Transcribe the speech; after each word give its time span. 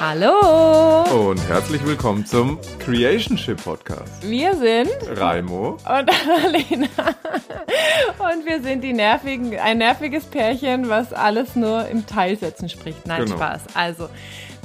Hallo 0.00 1.28
und 1.28 1.40
herzlich 1.48 1.84
willkommen 1.84 2.24
zum 2.24 2.60
Creationship 2.78 3.64
Podcast. 3.64 4.22
Wir 4.22 4.54
sind 4.54 4.92
Raimo 5.18 5.70
und 5.70 5.84
Annalena 5.84 6.86
und 8.20 8.46
wir 8.46 8.62
sind 8.62 8.84
die 8.84 8.92
nervigen, 8.92 9.58
ein 9.58 9.78
nerviges 9.78 10.26
Pärchen, 10.26 10.88
was 10.88 11.12
alles 11.12 11.56
nur 11.56 11.88
im 11.88 12.06
Teilsetzen 12.06 12.68
spricht. 12.68 13.08
Nein, 13.08 13.24
genau. 13.24 13.38
Spaß. 13.38 13.62
Also, 13.74 14.08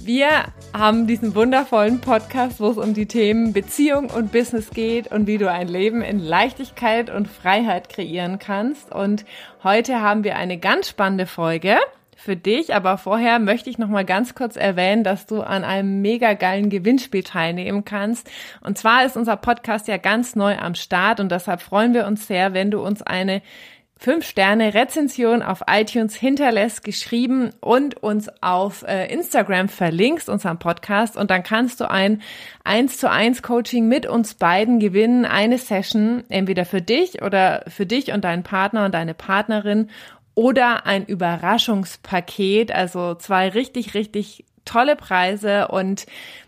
wir 0.04 0.30
haben 0.72 1.08
diesen 1.08 1.34
wundervollen 1.34 2.00
Podcast, 2.00 2.60
wo 2.60 2.70
es 2.70 2.78
um 2.78 2.94
die 2.94 3.08
Themen 3.08 3.54
Beziehung 3.54 4.12
und 4.12 4.32
Business 4.32 4.70
geht 4.70 5.12
und 5.12 5.26
wie 5.26 5.40
du 5.40 5.50
ein 5.50 5.68
Leben 5.68 6.04
in 6.04 6.20
Leichtigkeit 6.20 7.10
und 7.10 7.28
Freiheit 7.28 7.90
kreieren 7.90 8.38
kannst. 8.38 8.92
Und 8.92 9.26
heute 9.64 10.00
haben 10.00 10.24
wir 10.24 10.36
eine 10.36 10.60
ganz 10.60 10.90
spannende 10.90 11.26
Folge 11.26 11.80
für 12.24 12.36
dich, 12.38 12.74
aber 12.74 12.98
vorher 12.98 13.40
möchte 13.40 13.70
ich 13.70 13.78
noch 13.78 13.90
mal 13.90 14.06
ganz 14.06 14.34
kurz 14.34 14.56
erwähnen, 14.56 15.04
dass 15.04 15.26
du 15.26 15.42
an 15.42 15.64
einem 15.66 16.02
mega 16.02 16.34
geilen 16.34 16.70
Gewinnspiel 16.70 17.24
teilnehmen 17.24 17.84
kannst. 17.84 18.32
Und 18.62 18.78
zwar 18.78 19.06
ist 19.06 19.18
unser 19.18 19.36
Podcast 19.36 19.90
ja 19.90 19.98
ganz 19.98 20.36
neu 20.36 20.58
am 20.58 20.74
Start 20.76 21.20
und 21.20 21.32
deshalb 21.32 21.62
freuen 21.62 21.94
wir 21.94 22.08
uns 22.08 22.26
sehr, 22.28 22.54
wenn 22.54 22.72
du 22.72 22.82
uns 22.82 23.02
eine 23.02 23.42
5-Sterne-Rezension 24.02 25.42
auf 25.42 25.64
iTunes 25.68 26.16
hinterlässt, 26.16 26.84
geschrieben 26.84 27.52
und 27.62 28.04
uns 28.04 28.30
auf 28.42 28.84
äh, 28.84 29.06
Instagram 29.14 29.70
verlinkst, 29.70 30.28
unserem 30.28 30.60
Podcast. 30.60 31.16
Und 31.16 31.32
dann 31.32 31.44
kannst 31.44 31.80
du 31.80 31.90
ein 31.90 32.22
1 32.66 32.98
zu 32.98 33.10
1 33.10 33.44
Coaching 33.44 33.88
mit 33.88 34.06
uns 34.06 34.34
beiden 34.34 34.80
gewinnen. 34.80 35.26
Eine 35.26 35.58
Session, 35.58 36.24
entweder 36.28 36.66
für 36.66 36.82
dich 36.82 37.22
oder 37.22 37.64
für 37.68 37.86
dich 37.86 38.12
und 38.12 38.26
deinen 38.26 38.44
Partner 38.44 38.86
und 38.86 38.94
deine 38.94 39.14
Partnerin 39.14 39.90
oder 40.36 40.86
ein 40.86 41.06
Überraschungspaket, 41.06 42.72
also 42.72 43.16
zwei 43.16 43.50
richtig, 43.50 43.94
richtig 43.94 44.46
tolle 44.66 44.96
Preise 44.96 45.68
und 45.68 46.06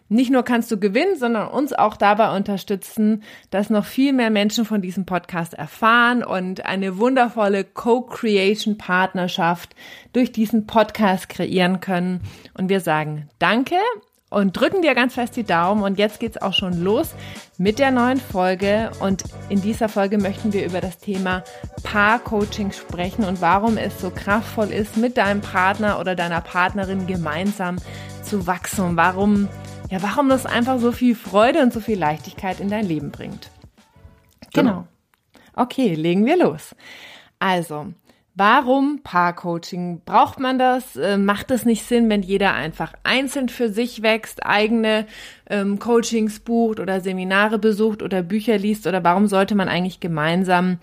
nicht 0.07 0.31
nur 0.31 0.43
kannst 0.43 0.71
du 0.71 0.79
gewinnen, 0.79 1.17
sondern 1.17 1.47
uns 1.47 1.73
auch 1.73 1.97
dabei 1.97 2.35
unterstützen, 2.35 3.23
dass 3.49 3.71
noch 3.71 3.85
viel 3.85 4.13
mehr 4.13 4.29
Menschen 4.29 4.63
von 4.63 4.81
diesem 4.81 5.05
Podcast 5.05 5.55
erfahren 5.55 6.23
und 6.23 6.65
eine 6.65 6.99
wundervolle 6.99 7.63
Co-Creation-Partnerschaft 7.63 9.75
durch 10.13 10.31
diesen 10.31 10.67
Podcast 10.67 11.27
kreieren 11.27 11.79
können. 11.79 12.21
Und 12.53 12.69
wir 12.69 12.81
sagen 12.81 13.29
Danke 13.39 13.77
und 14.35 14.51
drücken 14.51 14.81
dir 14.81 14.95
ganz 14.95 15.13
fest 15.13 15.37
die 15.37 15.45
Daumen. 15.45 15.81
Und 15.81 15.97
jetzt 15.97 16.19
geht's 16.19 16.41
auch 16.41 16.51
schon 16.51 16.83
los 16.83 17.15
mit 17.57 17.79
der 17.79 17.91
neuen 17.91 18.19
Folge. 18.19 18.91
Und 18.99 19.23
in 19.47 19.61
dieser 19.61 19.87
Folge 19.87 20.17
möchten 20.17 20.51
wir 20.51 20.65
über 20.65 20.81
das 20.81 20.97
Thema 20.97 21.41
Paar-Coaching 21.83 22.73
sprechen 22.73 23.23
und 23.23 23.39
warum 23.39 23.77
es 23.77 24.01
so 24.01 24.09
kraftvoll 24.09 24.71
ist, 24.71 24.97
mit 24.97 25.15
deinem 25.15 25.39
Partner 25.39 26.01
oder 26.01 26.15
deiner 26.17 26.41
Partnerin 26.41 27.07
gemeinsam 27.07 27.77
zu 28.23 28.45
wachsen. 28.45 28.83
Und 28.83 28.97
warum, 28.97 29.47
ja, 29.89 30.03
warum 30.03 30.27
das 30.27 30.45
einfach 30.45 30.79
so 30.79 30.91
viel 30.91 31.15
Freude 31.15 31.61
und 31.61 31.71
so 31.71 31.79
viel 31.79 31.97
Leichtigkeit 31.97 32.59
in 32.59 32.67
dein 32.67 32.85
Leben 32.85 33.11
bringt. 33.11 33.49
Genau. 34.53 34.71
genau. 34.71 34.87
Okay, 35.55 35.93
legen 35.93 36.25
wir 36.25 36.35
los. 36.35 36.75
Also, 37.39 37.93
Warum 38.37 38.99
Paarcoaching? 39.01 40.01
Braucht 40.03 40.41
man 40.41 40.59
das? 40.59 40.97
Äh, 40.97 41.17
macht 41.17 41.51
es 41.51 41.63
nicht 41.63 41.85
Sinn, 41.85 42.09
wenn 42.09 42.21
jeder 42.21 42.53
einfach 42.53 42.93
einzeln 43.03 43.47
für 43.47 43.69
sich 43.69 44.01
wächst, 44.01 44.45
eigene 44.45 45.05
ähm, 45.49 45.79
Coachings 45.79 46.41
bucht 46.41 46.81
oder 46.81 46.99
Seminare 46.99 47.59
besucht 47.59 48.03
oder 48.03 48.21
Bücher 48.23 48.57
liest? 48.57 48.87
Oder 48.87 49.05
warum 49.05 49.27
sollte 49.27 49.55
man 49.55 49.69
eigentlich 49.69 50.01
gemeinsam 50.01 50.79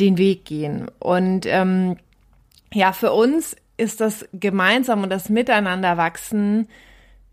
den 0.00 0.16
Weg 0.16 0.46
gehen? 0.46 0.86
Und 0.98 1.44
ähm, 1.44 1.98
ja, 2.72 2.92
für 2.94 3.12
uns 3.12 3.56
ist 3.76 4.00
das 4.00 4.26
gemeinsam 4.32 5.02
und 5.02 5.10
das 5.10 5.28
Miteinanderwachsen 5.28 6.66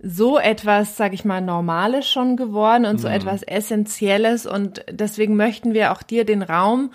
so 0.05 0.37
etwas, 0.37 0.97
sag 0.97 1.13
ich 1.13 1.23
mal, 1.23 1.39
Normales 1.39 2.09
schon 2.09 2.35
geworden 2.35 2.85
und 2.85 2.99
so 2.99 3.07
mhm. 3.07 3.13
etwas 3.13 3.43
Essentielles. 3.43 4.45
Und 4.45 4.83
deswegen 4.91 5.37
möchten 5.37 5.73
wir 5.73 5.93
auch 5.93 6.03
dir 6.03 6.25
den 6.25 6.41
Raum 6.41 6.91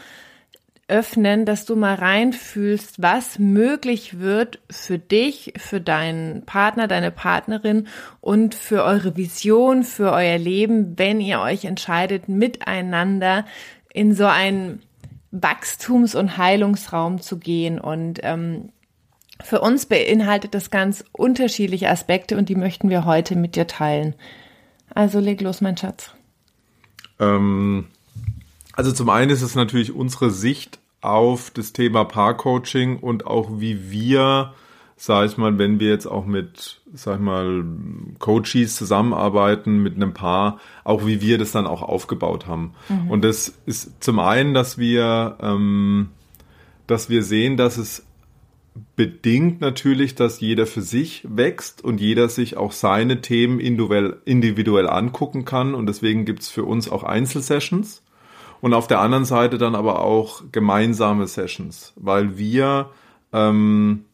öffnen, 0.89 1.45
dass 1.45 1.67
du 1.67 1.77
mal 1.77 1.95
reinfühlst, 1.95 3.01
was 3.01 3.39
möglich 3.39 4.21
wird 4.21 4.59
für 4.71 4.99
dich, 4.99 5.53
für 5.59 5.81
deinen 5.81 6.47
Partner, 6.47 6.89
deine 6.89 7.11
Partnerin 7.11 7.89
und 8.21 8.55
für 8.55 8.83
eure 8.83 9.17
Vision, 9.17 9.85
für 9.85 10.13
euer 10.13 10.39
Leben, 10.39 10.99
wenn 10.99 11.21
ihr 11.21 11.41
euch 11.41 11.67
entscheidet, 11.67 12.29
miteinander 12.29 13.45
in 13.93 14.15
so 14.15 14.25
einen 14.25 14.83
Wachstums- 15.31 16.15
und 16.15 16.39
Heilungsraum 16.39 17.21
zu 17.21 17.39
gehen. 17.39 17.79
Und 17.79 18.21
ähm, 18.23 18.71
für 19.43 19.61
uns 19.61 19.87
beinhaltet 19.87 20.55
das 20.55 20.71
ganz 20.71 21.05
unterschiedliche 21.13 21.91
Aspekte 21.91 22.39
und 22.39 22.49
die 22.49 22.57
möchten 22.57 22.89
wir 22.89 23.05
heute 23.05 23.37
mit 23.37 23.57
dir 23.57 23.67
teilen. 23.67 24.15
Also 24.95 25.21
leg 25.21 25.43
los, 25.43 25.61
mein 25.61 25.77
Schatz. 25.77 26.13
Ähm 27.21 27.89
also 28.79 28.93
zum 28.93 29.11
einen 29.11 29.33
ist 29.33 29.43
es 29.43 29.57
natürlich 29.57 29.93
unsere 29.93 30.31
Sicht 30.31 30.79
auf 31.01 31.51
das 31.51 31.73
Thema 31.73 32.05
Paarcoaching 32.05 33.01
und 33.01 33.27
auch 33.27 33.59
wie 33.59 33.91
wir, 33.91 34.55
sag 34.97 35.29
ich 35.29 35.37
mal, 35.37 35.59
wenn 35.59 35.81
wir 35.81 35.89
jetzt 35.89 36.07
auch 36.07 36.25
mit, 36.27 36.81
sag 36.95 37.17
ich 37.17 37.21
mal, 37.21 37.65
Coaches 38.21 38.77
zusammenarbeiten 38.77 39.83
mit 39.83 39.97
einem 39.97 40.15
Paar, 40.15 40.61
auch 40.85 41.05
wie 41.07 41.21
wir 41.21 41.39
das 41.39 41.51
dann 41.51 41.67
auch 41.67 41.83
aufgebaut 41.83 42.47
haben. 42.47 42.75
Mhm. 42.89 43.11
Und 43.11 43.25
das 43.25 43.53
ist 43.67 44.01
zum 44.01 44.21
einen, 44.21 44.55
dass 44.55 44.79
wir, 44.79 45.39
ähm, 45.41 46.11
dass 46.87 47.11
wir 47.11 47.25
sehen, 47.25 47.57
dass 47.57 47.79
es 47.79 48.07
bedingt 48.95 49.61
natürlich, 49.61 50.15
dass 50.15 50.39
jeder 50.39 50.69
für 50.69 50.83
sich 50.83 51.27
wächst 51.29 51.83
und 51.83 52.01
jeder 52.01 52.29
sich 52.29 52.57
auch 52.57 52.71
seine 52.71 53.23
Themen 53.23 53.59
individuell, 53.59 54.19
individuell 54.25 54.89
angucken 54.89 55.45
kann. 55.45 55.75
Und 55.75 55.87
deswegen 55.87 56.25
gibt's 56.25 56.49
für 56.49 56.63
uns 56.63 56.89
auch 56.89 57.03
Einzelsessions 57.03 58.03
und 58.61 58.75
auf 58.75 58.87
der 58.87 59.01
anderen 59.01 59.25
Seite 59.25 59.59
dann 59.59 59.75
aber 59.75 60.01
auch 60.01 60.43
gemeinsame 60.53 61.27
Sessions, 61.27 61.93
weil 61.97 62.39
wir 62.39 62.91
ähm, 63.33 64.05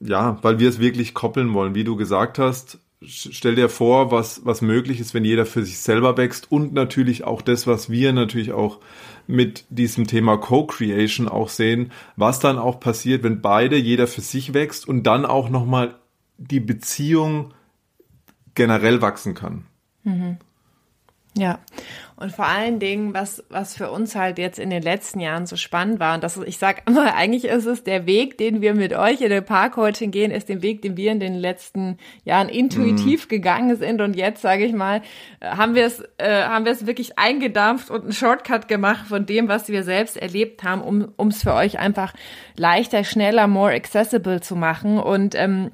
ja, 0.00 0.38
weil 0.42 0.58
wir 0.58 0.68
es 0.68 0.78
wirklich 0.78 1.14
koppeln 1.14 1.52
wollen, 1.54 1.74
wie 1.74 1.84
du 1.84 1.96
gesagt 1.96 2.38
hast. 2.38 2.78
Stell 3.00 3.54
dir 3.54 3.68
vor, 3.68 4.10
was, 4.10 4.44
was 4.44 4.60
möglich 4.60 4.98
ist, 4.98 5.14
wenn 5.14 5.24
jeder 5.24 5.46
für 5.46 5.64
sich 5.64 5.78
selber 5.78 6.16
wächst 6.16 6.50
und 6.50 6.72
natürlich 6.72 7.24
auch 7.24 7.42
das, 7.42 7.66
was 7.66 7.90
wir 7.90 8.12
natürlich 8.12 8.52
auch 8.52 8.80
mit 9.28 9.66
diesem 9.70 10.06
Thema 10.08 10.36
Co-Creation 10.36 11.28
auch 11.28 11.48
sehen, 11.48 11.92
was 12.16 12.40
dann 12.40 12.58
auch 12.58 12.80
passiert, 12.80 13.22
wenn 13.22 13.40
beide, 13.40 13.76
jeder 13.76 14.08
für 14.08 14.20
sich 14.20 14.52
wächst 14.52 14.88
und 14.88 15.04
dann 15.04 15.26
auch 15.26 15.48
nochmal 15.48 15.94
die 16.38 16.60
Beziehung 16.60 17.54
generell 18.54 19.00
wachsen 19.00 19.34
kann. 19.34 19.66
Mhm. 20.02 20.38
Ja, 21.38 21.60
und 22.20 22.32
vor 22.32 22.46
allen 22.46 22.80
Dingen, 22.80 23.14
was, 23.14 23.44
was 23.48 23.76
für 23.76 23.92
uns 23.92 24.16
halt 24.16 24.38
jetzt 24.38 24.58
in 24.58 24.70
den 24.70 24.82
letzten 24.82 25.20
Jahren 25.20 25.46
so 25.46 25.54
spannend 25.54 26.00
war, 26.00 26.16
und 26.16 26.24
das, 26.24 26.36
ich 26.36 26.58
sag 26.58 26.82
immer, 26.88 27.14
eigentlich 27.16 27.44
ist 27.44 27.66
es 27.66 27.84
der 27.84 28.06
Weg, 28.06 28.36
den 28.38 28.60
wir 28.60 28.74
mit 28.74 28.92
euch 28.92 29.20
in 29.20 29.28
der 29.28 29.40
Parkcoaching 29.40 30.10
gehen, 30.10 30.32
ist 30.32 30.48
den 30.48 30.60
Weg, 30.60 30.82
den 30.82 30.96
wir 30.96 31.12
in 31.12 31.20
den 31.20 31.34
letzten 31.34 31.96
Jahren 32.24 32.48
intuitiv 32.48 33.26
mhm. 33.26 33.28
gegangen 33.28 33.76
sind. 33.76 34.00
Und 34.00 34.16
jetzt, 34.16 34.42
sage 34.42 34.64
ich 34.64 34.72
mal, 34.72 35.00
haben 35.40 35.76
wir 35.76 35.86
es, 35.86 36.02
äh, 36.18 36.42
haben 36.42 36.64
wir 36.64 36.72
es 36.72 36.86
wirklich 36.86 37.20
eingedampft 37.20 37.88
und 37.88 38.02
einen 38.02 38.12
Shortcut 38.12 38.66
gemacht 38.66 39.06
von 39.06 39.24
dem, 39.24 39.46
was 39.46 39.68
wir 39.68 39.84
selbst 39.84 40.16
erlebt 40.16 40.64
haben, 40.64 40.82
um 40.82 41.28
es 41.28 41.44
für 41.44 41.54
euch 41.54 41.78
einfach 41.78 42.14
leichter, 42.56 43.04
schneller, 43.04 43.46
more 43.46 43.72
accessible 43.72 44.40
zu 44.40 44.56
machen. 44.56 44.98
Und 44.98 45.36
ähm, 45.36 45.70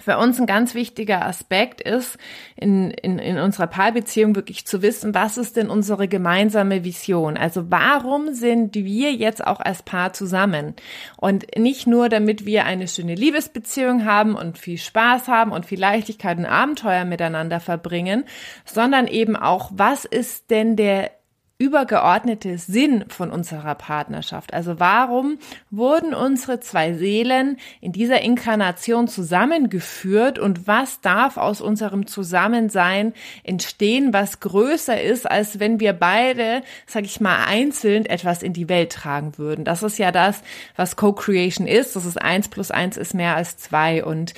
für 0.00 0.18
uns 0.18 0.40
ein 0.40 0.46
ganz 0.46 0.74
wichtiger 0.74 1.24
Aspekt 1.24 1.80
ist, 1.80 2.18
in, 2.56 2.90
in, 2.90 3.18
in 3.18 3.38
unserer 3.38 3.66
Paarbeziehung 3.66 4.34
wirklich 4.34 4.66
zu 4.66 4.82
wissen, 4.82 5.14
was 5.14 5.38
ist 5.38 5.56
denn 5.56 5.68
unsere 5.68 6.08
gemeinsame 6.08 6.84
Vision? 6.84 7.36
Also 7.36 7.70
warum 7.70 8.32
sind 8.32 8.74
wir 8.74 9.12
jetzt 9.12 9.46
auch 9.46 9.60
als 9.60 9.82
Paar 9.82 10.12
zusammen? 10.12 10.74
Und 11.16 11.56
nicht 11.56 11.86
nur, 11.86 12.08
damit 12.08 12.46
wir 12.46 12.64
eine 12.64 12.88
schöne 12.88 13.14
Liebesbeziehung 13.14 14.04
haben 14.04 14.34
und 14.34 14.58
viel 14.58 14.78
Spaß 14.78 15.28
haben 15.28 15.52
und 15.52 15.66
viel 15.66 15.80
Leichtigkeit 15.80 16.38
und 16.38 16.46
Abenteuer 16.46 17.04
miteinander 17.04 17.60
verbringen, 17.60 18.24
sondern 18.64 19.06
eben 19.06 19.36
auch, 19.36 19.70
was 19.74 20.04
ist 20.04 20.50
denn 20.50 20.76
der 20.76 21.10
übergeordnete 21.58 22.58
Sinn 22.58 23.06
von 23.08 23.30
unserer 23.30 23.74
Partnerschaft. 23.74 24.52
Also 24.52 24.78
warum 24.78 25.38
wurden 25.70 26.12
unsere 26.12 26.60
zwei 26.60 26.92
Seelen 26.92 27.56
in 27.80 27.92
dieser 27.92 28.20
Inkarnation 28.20 29.08
zusammengeführt 29.08 30.38
und 30.38 30.66
was 30.66 31.00
darf 31.00 31.38
aus 31.38 31.62
unserem 31.62 32.06
Zusammensein 32.06 33.14
entstehen, 33.42 34.12
was 34.12 34.40
größer 34.40 35.00
ist, 35.00 35.30
als 35.30 35.58
wenn 35.58 35.80
wir 35.80 35.94
beide, 35.94 36.62
sag 36.86 37.04
ich 37.04 37.20
mal, 37.20 37.46
einzeln 37.46 38.04
etwas 38.04 38.42
in 38.42 38.52
die 38.52 38.68
Welt 38.68 38.92
tragen 38.92 39.38
würden. 39.38 39.64
Das 39.64 39.82
ist 39.82 39.98
ja 39.98 40.12
das, 40.12 40.42
was 40.76 40.96
Co-Creation 40.96 41.66
ist. 41.66 41.96
Das 41.96 42.04
ist 42.04 42.20
eins 42.20 42.48
plus 42.48 42.70
eins 42.70 42.98
ist 42.98 43.14
mehr 43.14 43.34
als 43.34 43.56
zwei 43.56 44.04
und 44.04 44.34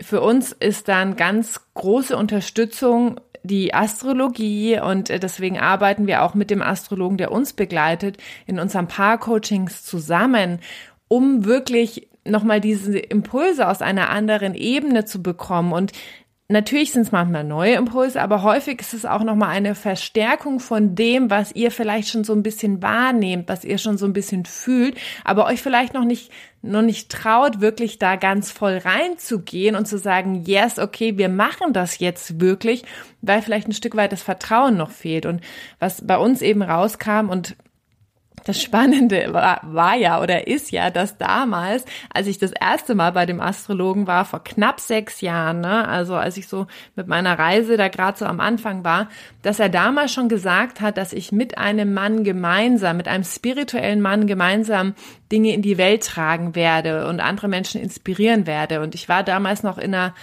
für 0.00 0.22
uns 0.22 0.52
ist 0.52 0.88
dann 0.88 1.16
ganz 1.16 1.60
große 1.74 2.16
Unterstützung 2.16 3.20
die 3.44 3.74
Astrologie 3.74 4.80
und 4.80 5.10
äh, 5.10 5.20
deswegen 5.20 5.58
arbeiten 5.58 6.06
wir 6.06 6.22
auch 6.22 6.34
mit 6.34 6.50
dem 6.50 6.62
Astrologen, 6.62 7.18
der 7.18 7.30
uns 7.30 7.52
begleitet, 7.52 8.16
in 8.46 8.58
unseren 8.58 8.88
Paar-Coachings 8.88 9.84
zusammen, 9.84 10.58
um 11.08 11.44
wirklich 11.44 12.08
nochmal 12.26 12.60
diese 12.60 12.98
Impulse 12.98 13.68
aus 13.68 13.82
einer 13.82 14.08
anderen 14.08 14.54
Ebene 14.54 15.04
zu 15.04 15.22
bekommen. 15.22 15.72
Und 15.72 15.92
Natürlich 16.48 16.92
sind 16.92 17.02
es 17.02 17.12
manchmal 17.12 17.42
neue 17.42 17.76
Impulse, 17.76 18.20
aber 18.20 18.42
häufig 18.42 18.78
ist 18.78 18.92
es 18.92 19.06
auch 19.06 19.22
nochmal 19.24 19.48
eine 19.48 19.74
Verstärkung 19.74 20.60
von 20.60 20.94
dem, 20.94 21.30
was 21.30 21.52
ihr 21.52 21.70
vielleicht 21.70 22.10
schon 22.10 22.22
so 22.22 22.34
ein 22.34 22.42
bisschen 22.42 22.82
wahrnehmt, 22.82 23.48
was 23.48 23.64
ihr 23.64 23.78
schon 23.78 23.96
so 23.96 24.04
ein 24.04 24.12
bisschen 24.12 24.44
fühlt, 24.44 24.98
aber 25.24 25.46
euch 25.46 25.62
vielleicht 25.62 25.94
noch 25.94 26.04
nicht, 26.04 26.30
noch 26.60 26.82
nicht 26.82 27.10
traut, 27.10 27.62
wirklich 27.62 27.98
da 27.98 28.16
ganz 28.16 28.50
voll 28.50 28.76
reinzugehen 28.76 29.74
und 29.74 29.88
zu 29.88 29.96
sagen, 29.96 30.44
yes, 30.44 30.78
okay, 30.78 31.16
wir 31.16 31.30
machen 31.30 31.72
das 31.72 31.98
jetzt 31.98 32.38
wirklich, 32.40 32.84
weil 33.22 33.40
vielleicht 33.40 33.68
ein 33.68 33.72
Stück 33.72 33.96
weit 33.96 34.12
das 34.12 34.22
Vertrauen 34.22 34.76
noch 34.76 34.90
fehlt. 34.90 35.24
Und 35.24 35.40
was 35.78 36.06
bei 36.06 36.18
uns 36.18 36.42
eben 36.42 36.60
rauskam 36.60 37.30
und 37.30 37.56
das 38.44 38.62
Spannende 38.62 39.32
war, 39.32 39.60
war, 39.62 39.96
ja 39.96 40.22
oder 40.22 40.46
ist 40.46 40.70
ja, 40.70 40.90
dass 40.90 41.18
damals, 41.18 41.84
als 42.12 42.26
ich 42.26 42.38
das 42.38 42.52
erste 42.52 42.94
Mal 42.94 43.12
bei 43.12 43.26
dem 43.26 43.40
Astrologen 43.40 44.06
war, 44.06 44.24
vor 44.24 44.44
knapp 44.44 44.80
sechs 44.80 45.20
Jahren, 45.20 45.60
ne, 45.60 45.88
also 45.88 46.14
als 46.14 46.36
ich 46.36 46.46
so 46.46 46.66
mit 46.94 47.08
meiner 47.08 47.38
Reise 47.38 47.76
da 47.76 47.88
gerade 47.88 48.18
so 48.18 48.26
am 48.26 48.40
Anfang 48.40 48.84
war, 48.84 49.08
dass 49.42 49.58
er 49.58 49.68
damals 49.68 50.12
schon 50.12 50.28
gesagt 50.28 50.80
hat, 50.80 50.96
dass 50.98 51.12
ich 51.12 51.32
mit 51.32 51.58
einem 51.58 51.94
Mann 51.94 52.24
gemeinsam, 52.24 52.96
mit 52.96 53.08
einem 53.08 53.24
spirituellen 53.24 54.00
Mann 54.00 54.26
gemeinsam 54.26 54.94
Dinge 55.32 55.52
in 55.52 55.62
die 55.62 55.78
Welt 55.78 56.04
tragen 56.04 56.54
werde 56.54 57.06
und 57.08 57.20
andere 57.20 57.48
Menschen 57.48 57.80
inspirieren 57.80 58.46
werde. 58.46 58.80
Und 58.80 58.94
ich 58.94 59.08
war 59.08 59.22
damals 59.22 59.62
noch 59.62 59.78
in 59.78 59.94
einer 59.94 60.14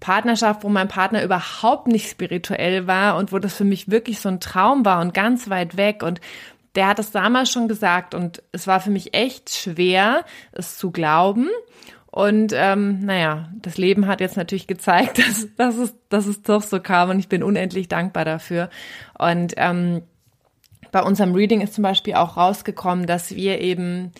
Partnerschaft, 0.00 0.62
wo 0.62 0.68
mein 0.68 0.88
Partner 0.88 1.22
überhaupt 1.22 1.88
nicht 1.88 2.10
spirituell 2.10 2.86
war 2.86 3.16
und 3.16 3.32
wo 3.32 3.38
das 3.38 3.56
für 3.56 3.64
mich 3.64 3.90
wirklich 3.90 4.20
so 4.20 4.28
ein 4.28 4.40
Traum 4.40 4.84
war 4.84 5.00
und 5.00 5.14
ganz 5.14 5.48
weit 5.48 5.76
weg. 5.76 6.02
Und 6.02 6.20
der 6.76 6.88
hat 6.88 6.98
es 6.98 7.10
damals 7.10 7.50
schon 7.50 7.68
gesagt 7.68 8.14
und 8.14 8.42
es 8.52 8.66
war 8.66 8.80
für 8.80 8.90
mich 8.90 9.14
echt 9.14 9.50
schwer, 9.50 10.24
es 10.52 10.78
zu 10.78 10.90
glauben. 10.90 11.48
Und 12.06 12.52
ähm, 12.54 13.04
naja, 13.04 13.50
das 13.60 13.76
Leben 13.76 14.06
hat 14.06 14.20
jetzt 14.20 14.36
natürlich 14.36 14.66
gezeigt, 14.66 15.18
dass, 15.26 15.48
dass, 15.56 15.76
es, 15.76 15.94
dass 16.08 16.26
es 16.26 16.42
doch 16.42 16.62
so 16.62 16.80
kam 16.80 17.10
und 17.10 17.18
ich 17.18 17.28
bin 17.28 17.42
unendlich 17.42 17.88
dankbar 17.88 18.24
dafür. 18.24 18.70
Und 19.18 19.54
ähm, 19.56 20.02
bei 20.92 21.02
unserem 21.02 21.34
Reading 21.34 21.60
ist 21.60 21.74
zum 21.74 21.82
Beispiel 21.82 22.14
auch 22.14 22.36
rausgekommen, 22.36 23.06
dass 23.06 23.34
wir 23.34 23.60
eben 23.60 24.12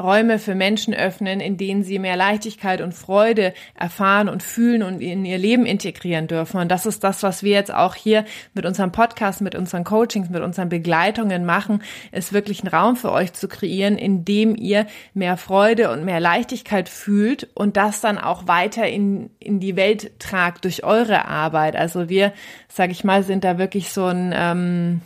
Räume 0.00 0.38
für 0.38 0.54
Menschen 0.54 0.94
öffnen, 0.94 1.40
in 1.40 1.56
denen 1.56 1.82
sie 1.82 1.98
mehr 1.98 2.16
Leichtigkeit 2.16 2.80
und 2.80 2.94
Freude 2.94 3.52
erfahren 3.74 4.28
und 4.28 4.44
fühlen 4.44 4.84
und 4.84 5.00
in 5.00 5.24
ihr 5.24 5.38
Leben 5.38 5.66
integrieren 5.66 6.28
dürfen. 6.28 6.60
Und 6.60 6.68
das 6.68 6.86
ist 6.86 7.02
das, 7.02 7.24
was 7.24 7.42
wir 7.42 7.50
jetzt 7.50 7.74
auch 7.74 7.96
hier 7.96 8.24
mit 8.54 8.64
unserem 8.64 8.92
Podcast, 8.92 9.40
mit 9.40 9.56
unseren 9.56 9.82
Coachings, 9.82 10.30
mit 10.30 10.42
unseren 10.42 10.68
Begleitungen 10.68 11.44
machen, 11.44 11.82
ist 12.12 12.32
wirklich 12.32 12.60
einen 12.60 12.72
Raum 12.72 12.94
für 12.94 13.10
euch 13.10 13.32
zu 13.32 13.48
kreieren, 13.48 13.98
in 13.98 14.24
dem 14.24 14.54
ihr 14.54 14.86
mehr 15.14 15.36
Freude 15.36 15.90
und 15.90 16.04
mehr 16.04 16.20
Leichtigkeit 16.20 16.88
fühlt 16.88 17.48
und 17.54 17.76
das 17.76 18.00
dann 18.00 18.18
auch 18.18 18.46
weiter 18.46 18.86
in, 18.86 19.30
in 19.40 19.58
die 19.58 19.74
Welt 19.74 20.20
tragt 20.20 20.64
durch 20.64 20.84
eure 20.84 21.24
Arbeit. 21.24 21.74
Also 21.74 22.08
wir, 22.08 22.32
sag 22.68 22.92
ich 22.92 23.02
mal, 23.02 23.24
sind 23.24 23.42
da 23.42 23.58
wirklich 23.58 23.90
so 23.90 24.04
ein, 24.04 24.32
ähm, 24.32 25.00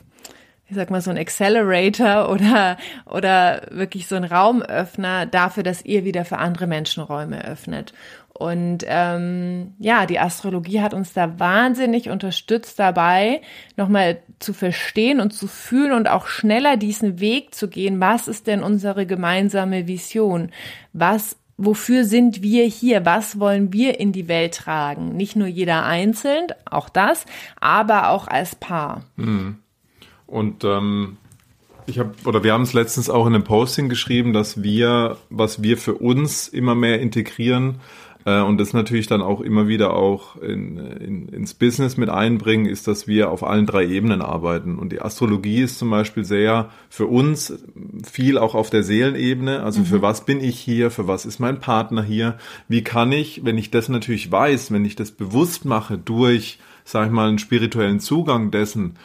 ich 0.69 0.77
sag 0.77 0.91
mal, 0.91 1.01
so 1.01 1.11
ein 1.11 1.19
Accelerator 1.19 2.31
oder, 2.33 2.77
oder 3.07 3.63
wirklich 3.71 4.07
so 4.07 4.17
ein 4.17 4.25
Raumöffner 4.25 5.27
dafür, 5.27 5.63
dass 5.63 5.85
ihr 5.85 6.05
wieder 6.05 6.25
für 6.25 6.39
andere 6.39 6.67
Menschen 6.67 7.03
Räume 7.03 7.45
öffnet. 7.45 7.93
Und 8.35 8.79
ähm, 8.87 9.75
ja, 9.79 10.07
die 10.07 10.19
Astrologie 10.19 10.81
hat 10.81 10.95
uns 10.95 11.13
da 11.13 11.39
wahnsinnig 11.39 12.09
unterstützt 12.09 12.79
dabei, 12.79 13.43
nochmal 13.77 14.23
zu 14.39 14.55
verstehen 14.55 15.21
und 15.21 15.33
zu 15.33 15.47
fühlen 15.47 15.93
und 15.93 16.09
auch 16.09 16.27
schneller 16.27 16.77
diesen 16.77 17.21
Weg 17.21 17.55
zu 17.55 17.69
gehen. 17.69 18.01
Was 18.01 18.29
ist 18.29 18.47
denn 18.47 18.63
unsere 18.63 19.07
gemeinsame 19.07 19.87
Vision? 19.87 20.51
Was 20.93 21.37
wofür 21.57 22.05
sind 22.05 22.43
wir 22.43 22.65
hier? 22.65 23.05
Was 23.05 23.39
wollen 23.39 23.73
wir 23.73 24.01
in 24.01 24.13
die 24.13 24.29
Welt 24.29 24.55
tragen? 24.55 25.17
Nicht 25.17 25.37
nur 25.37 25.47
jeder 25.47 25.85
einzeln, 25.85 26.47
auch 26.65 26.89
das, 26.89 27.25
aber 27.61 28.09
auch 28.09 28.27
als 28.27 28.57
Paar. 28.57 29.05
Mhm. 29.17 29.62
Und 30.33 30.65
ähm, 30.65 31.19
ich 31.85 31.99
habe 31.99 32.13
oder 32.25 32.43
wir 32.43 32.55
haben 32.55 32.63
es 32.63 32.73
letztens 32.73 33.11
auch 33.11 33.27
in 33.27 33.35
einem 33.35 33.45
Posting 33.45 33.91
geschrieben, 33.91 34.33
dass 34.33 34.63
wir, 34.63 35.19
was 35.29 35.63
wir 35.63 35.77
für 35.77 35.95
uns 35.95 36.49
immer 36.49 36.75
mehr 36.75 37.01
integrieren 37.01 37.81
äh, 38.25 38.41
und 38.41 38.59
das 38.59 38.73
natürlich 38.73 39.09
dann 39.09 39.21
auch 39.21 39.43
immer 39.43 39.69
wieder 39.69 39.93
auch 39.93 40.37
in, 40.37 40.79
in, 40.79 41.29
ins 41.29 41.53
Business 41.53 41.99
mit 41.99 42.09
einbringen, 42.09 42.65
ist, 42.65 42.89
dass 42.89 43.07
wir 43.07 43.31
auf 43.31 43.45
allen 43.45 43.67
drei 43.67 43.87
Ebenen 43.87 44.23
arbeiten. 44.23 44.79
Und 44.79 44.91
die 44.93 45.03
Astrologie 45.03 45.61
ist 45.61 45.79
zum 45.79 45.91
Beispiel 45.91 46.25
sehr 46.25 46.71
für 46.89 47.09
uns 47.09 47.53
viel 48.11 48.39
auch 48.39 48.55
auf 48.55 48.71
der 48.71 48.85
Seelenebene. 48.85 49.63
Also 49.63 49.81
mhm. 49.81 49.85
für 49.87 50.01
was 50.01 50.25
bin 50.25 50.41
ich 50.41 50.59
hier? 50.59 50.91
Für 50.91 51.09
was 51.09 51.27
ist 51.27 51.41
mein 51.41 51.61
Partner 51.61 52.03
hier? 52.03 52.39
Wie 52.69 52.83
kann 52.83 53.13
ich, 53.13 53.45
wenn 53.45 53.59
ich 53.59 53.71
das 53.71 53.91
natürlich 53.91 54.33
weiß, 54.33 54.73
wenn 54.73 54.87
ich 54.87 54.97
das 54.97 55.11
bewusst 55.11 55.67
mache 55.67 55.99
durch, 55.99 56.59
sag 56.85 57.09
ich 57.09 57.13
mal, 57.13 57.29
einen 57.29 57.39
spirituellen 57.39 58.01
Zugang 58.01 58.51
dessen, 58.51 58.97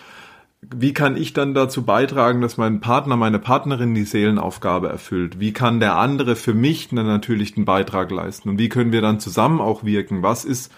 wie 0.61 0.93
kann 0.93 1.15
ich 1.17 1.33
dann 1.33 1.53
dazu 1.53 1.83
beitragen, 1.83 2.41
dass 2.41 2.57
mein 2.57 2.79
Partner, 2.79 3.15
meine 3.15 3.39
Partnerin 3.39 3.93
die 3.93 4.03
Seelenaufgabe 4.03 4.89
erfüllt? 4.89 5.39
Wie 5.39 5.53
kann 5.53 5.79
der 5.79 5.97
andere 5.97 6.35
für 6.35 6.53
mich 6.53 6.89
dann 6.89 7.05
natürlich 7.05 7.53
den 7.53 7.65
Beitrag 7.65 8.11
leisten? 8.11 8.49
Und 8.49 8.59
wie 8.59 8.69
können 8.69 8.91
wir 8.91 9.01
dann 9.01 9.19
zusammen 9.19 9.61
auch 9.61 9.83
wirken? 9.83 10.23
Was 10.23 10.45
ist 10.45 10.71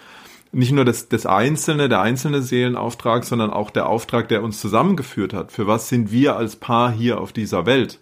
nicht 0.52 0.72
nur 0.72 0.84
das, 0.84 1.08
das 1.08 1.26
Einzelne, 1.26 1.88
der 1.88 2.02
einzelne 2.02 2.42
Seelenauftrag, 2.42 3.24
sondern 3.24 3.50
auch 3.50 3.70
der 3.70 3.88
Auftrag, 3.88 4.28
der 4.28 4.42
uns 4.42 4.60
zusammengeführt 4.60 5.32
hat? 5.32 5.50
Für 5.50 5.66
was 5.66 5.88
sind 5.88 6.12
wir 6.12 6.36
als 6.36 6.56
Paar 6.56 6.92
hier 6.92 7.20
auf 7.20 7.32
dieser 7.32 7.64
Welt? 7.64 8.00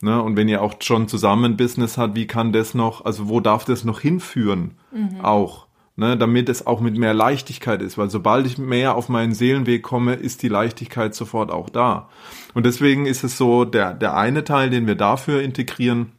Ne? 0.00 0.20
Und 0.20 0.36
wenn 0.36 0.48
ihr 0.48 0.62
auch 0.62 0.74
schon 0.80 1.06
zusammen 1.06 1.56
Business 1.56 1.96
habt, 1.96 2.16
wie 2.16 2.26
kann 2.26 2.52
das 2.52 2.74
noch, 2.74 3.04
also 3.04 3.28
wo 3.28 3.40
darf 3.40 3.64
das 3.64 3.84
noch 3.84 4.00
hinführen? 4.00 4.72
Mhm. 4.92 5.20
Auch 5.22 5.63
ne, 5.96 6.16
damit 6.16 6.48
es 6.48 6.66
auch 6.66 6.80
mit 6.80 6.96
mehr 6.96 7.14
Leichtigkeit 7.14 7.82
ist, 7.82 7.96
weil 7.98 8.10
sobald 8.10 8.46
ich 8.46 8.58
mehr 8.58 8.94
auf 8.94 9.08
meinen 9.08 9.34
Seelenweg 9.34 9.82
komme, 9.82 10.14
ist 10.14 10.42
die 10.42 10.48
Leichtigkeit 10.48 11.14
sofort 11.14 11.50
auch 11.50 11.68
da. 11.68 12.08
Und 12.54 12.66
deswegen 12.66 13.06
ist 13.06 13.24
es 13.24 13.38
so 13.38 13.64
der, 13.64 13.94
der 13.94 14.16
eine 14.16 14.44
Teil, 14.44 14.70
den 14.70 14.86
wir 14.86 14.96
dafür 14.96 15.42
integrieren. 15.42 16.12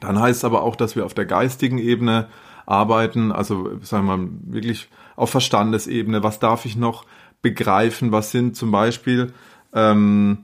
Dann 0.00 0.20
heißt 0.20 0.38
es 0.38 0.44
aber 0.44 0.62
auch, 0.62 0.76
dass 0.76 0.96
wir 0.96 1.04
auf 1.04 1.14
der 1.14 1.26
geistigen 1.26 1.78
Ebene 1.78 2.28
arbeiten, 2.66 3.32
also 3.32 3.78
sagen 3.82 4.06
wir 4.06 4.16
mal 4.16 4.28
wirklich 4.46 4.88
auf 5.14 5.30
Verstandesebene. 5.30 6.22
Was 6.22 6.40
darf 6.40 6.64
ich 6.64 6.76
noch 6.76 7.06
begreifen? 7.40 8.12
Was 8.12 8.32
sind 8.32 8.56
zum 8.56 8.70
Beispiel 8.70 9.32
ähm, 9.72 10.38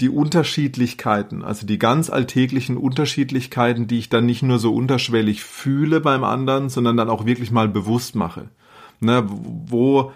die 0.00 0.08
Unterschiedlichkeiten, 0.08 1.44
also 1.44 1.66
die 1.66 1.78
ganz 1.78 2.10
alltäglichen 2.10 2.76
Unterschiedlichkeiten, 2.76 3.86
die 3.86 3.98
ich 3.98 4.08
dann 4.08 4.26
nicht 4.26 4.42
nur 4.42 4.58
so 4.58 4.74
unterschwellig 4.74 5.44
fühle 5.44 6.00
beim 6.00 6.24
anderen, 6.24 6.68
sondern 6.68 6.96
dann 6.96 7.10
auch 7.10 7.26
wirklich 7.26 7.50
mal 7.50 7.68
bewusst 7.68 8.14
mache. 8.14 8.48
Ne, 9.00 9.24
wo 9.28 10.12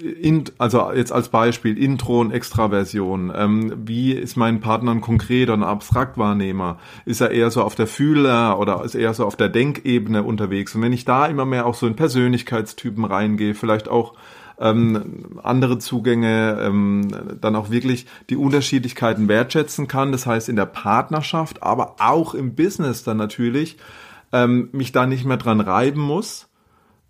in, 0.00 0.44
also 0.58 0.92
jetzt 0.92 1.10
als 1.10 1.28
Beispiel 1.28 1.76
Intro 1.76 2.20
und 2.20 2.30
Extraversion. 2.30 3.32
Ähm, 3.34 3.72
wie 3.84 4.12
ist 4.12 4.36
mein 4.36 4.60
Partner 4.60 4.92
ein 4.92 5.00
konkreter 5.00 5.54
und 5.54 5.64
Abstraktwahrnehmer? 5.64 6.78
Ist 7.04 7.20
er 7.20 7.32
eher 7.32 7.50
so 7.50 7.62
auf 7.62 7.74
der 7.74 7.88
Fühler 7.88 8.60
oder 8.60 8.84
ist 8.84 8.94
er 8.94 9.00
eher 9.00 9.14
so 9.14 9.26
auf 9.26 9.36
der 9.36 9.48
Denkebene 9.48 10.22
unterwegs? 10.22 10.74
Und 10.76 10.82
wenn 10.82 10.92
ich 10.92 11.04
da 11.04 11.26
immer 11.26 11.46
mehr 11.46 11.66
auch 11.66 11.74
so 11.74 11.88
in 11.88 11.96
Persönlichkeitstypen 11.96 13.04
reingehe, 13.04 13.54
vielleicht 13.54 13.88
auch 13.88 14.14
ähm, 14.62 15.40
andere 15.42 15.78
Zugänge, 15.78 16.58
ähm, 16.62 17.08
dann 17.40 17.56
auch 17.56 17.70
wirklich 17.70 18.06
die 18.30 18.36
Unterschiedlichkeiten 18.36 19.28
wertschätzen 19.28 19.88
kann. 19.88 20.12
Das 20.12 20.26
heißt 20.26 20.48
in 20.48 20.56
der 20.56 20.66
Partnerschaft, 20.66 21.62
aber 21.62 21.96
auch 21.98 22.34
im 22.34 22.54
Business 22.54 23.02
dann 23.02 23.16
natürlich 23.16 23.76
ähm, 24.32 24.68
mich 24.72 24.92
da 24.92 25.06
nicht 25.06 25.24
mehr 25.24 25.36
dran 25.36 25.60
reiben 25.60 26.00
muss 26.00 26.48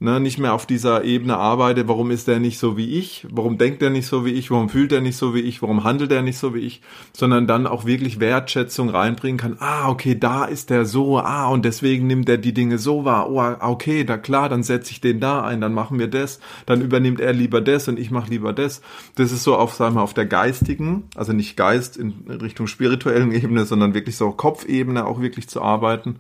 ne, 0.02 0.21
nicht 0.21 0.38
mehr 0.38 0.52
auf 0.52 0.66
dieser 0.66 1.04
Ebene 1.04 1.37
arbeite, 1.37 1.87
warum 1.87 2.11
ist 2.11 2.26
der 2.26 2.40
nicht 2.40 2.59
so 2.59 2.76
wie 2.76 2.99
ich, 2.99 3.26
warum 3.30 3.56
denkt 3.56 3.82
er 3.82 3.90
nicht 3.90 4.06
so 4.06 4.25
wie 4.25 4.32
ich, 4.32 4.50
warum 4.50 4.68
fühlt 4.68 4.92
er 4.92 5.00
nicht 5.00 5.16
so 5.16 5.35
wie 5.35 5.40
ich, 5.40 5.62
warum 5.62 5.85
handelt 5.85 6.11
er 6.11 6.23
nicht 6.23 6.38
so 6.38 6.54
wie 6.54 6.61
ich, 6.61 6.82
sondern 7.12 7.47
dann 7.47 7.66
auch 7.66 7.85
wirklich 7.87 8.18
Wertschätzung 8.18 8.90
reinbringen 8.90 9.38
kann, 9.38 9.56
ah, 9.61 9.88
okay, 9.88 10.18
da 10.18 10.44
ist 10.44 10.71
der 10.71 10.85
so, 10.85 11.18
ah, 11.18 11.49
und 11.49 11.64
deswegen 11.64 12.09
nimmt 12.09 12.28
er 12.28 12.38
die 12.38 12.52
Dinge 12.52 12.78
so 12.78 13.04
wahr, 13.04 13.30
oh, 13.30 13.42
okay, 13.61 14.04
da 14.04 14.18
klar, 14.18 14.49
dann 14.49 14.64
setze 14.64 14.90
ich 14.90 15.00
den 15.00 15.21
da 15.21 15.42
ein, 15.44 15.61
dann 15.61 15.73
machen 15.73 15.99
wir 15.99 16.09
das, 16.09 16.40
dann 16.66 16.82
übernimmt 16.82 17.21
er 17.21 17.32
lieber 17.32 17.61
das 17.61 17.87
und 17.87 17.99
ich 17.99 18.11
mache 18.11 18.30
lieber 18.30 18.52
das. 18.52 18.82
Das 19.14 19.30
ist 19.30 19.44
so 19.44 19.56
auf, 19.56 19.75
sagen 19.75 19.94
wir, 19.94 20.02
auf 20.02 20.14
der 20.14 20.26
geistigen, 20.26 21.04
also 21.14 21.32
nicht 21.32 21.56
Geist 21.56 21.97
in 21.97 22.12
Richtung 22.28 22.66
spirituellen 22.66 23.30
Ebene, 23.32 23.64
sondern 23.66 23.94
wirklich 23.94 24.16
so 24.16 24.32
Kopfebene 24.32 25.06
auch 25.06 25.21
wirklich 25.21 25.49
zu 25.49 25.62
arbeiten 25.62 26.16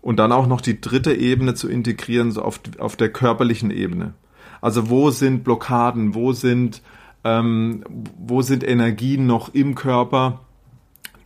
und 0.00 0.16
dann 0.18 0.32
auch 0.32 0.46
noch 0.46 0.60
die 0.60 0.80
dritte 0.80 1.14
Ebene 1.14 1.54
zu 1.54 1.68
integrieren, 1.68 2.32
so 2.32 2.42
auf, 2.42 2.60
auf 2.78 2.96
der 2.96 3.12
körperlichen 3.12 3.70
Ebene. 3.70 4.14
Also 4.60 4.88
wo 4.88 5.10
sind 5.10 5.44
Blockaden, 5.44 6.14
wo 6.14 6.32
sind, 6.32 6.82
ähm, 7.24 7.84
wo 8.18 8.42
sind 8.42 8.64
Energien 8.64 9.26
noch 9.26 9.54
im 9.54 9.74
Körper, 9.74 10.45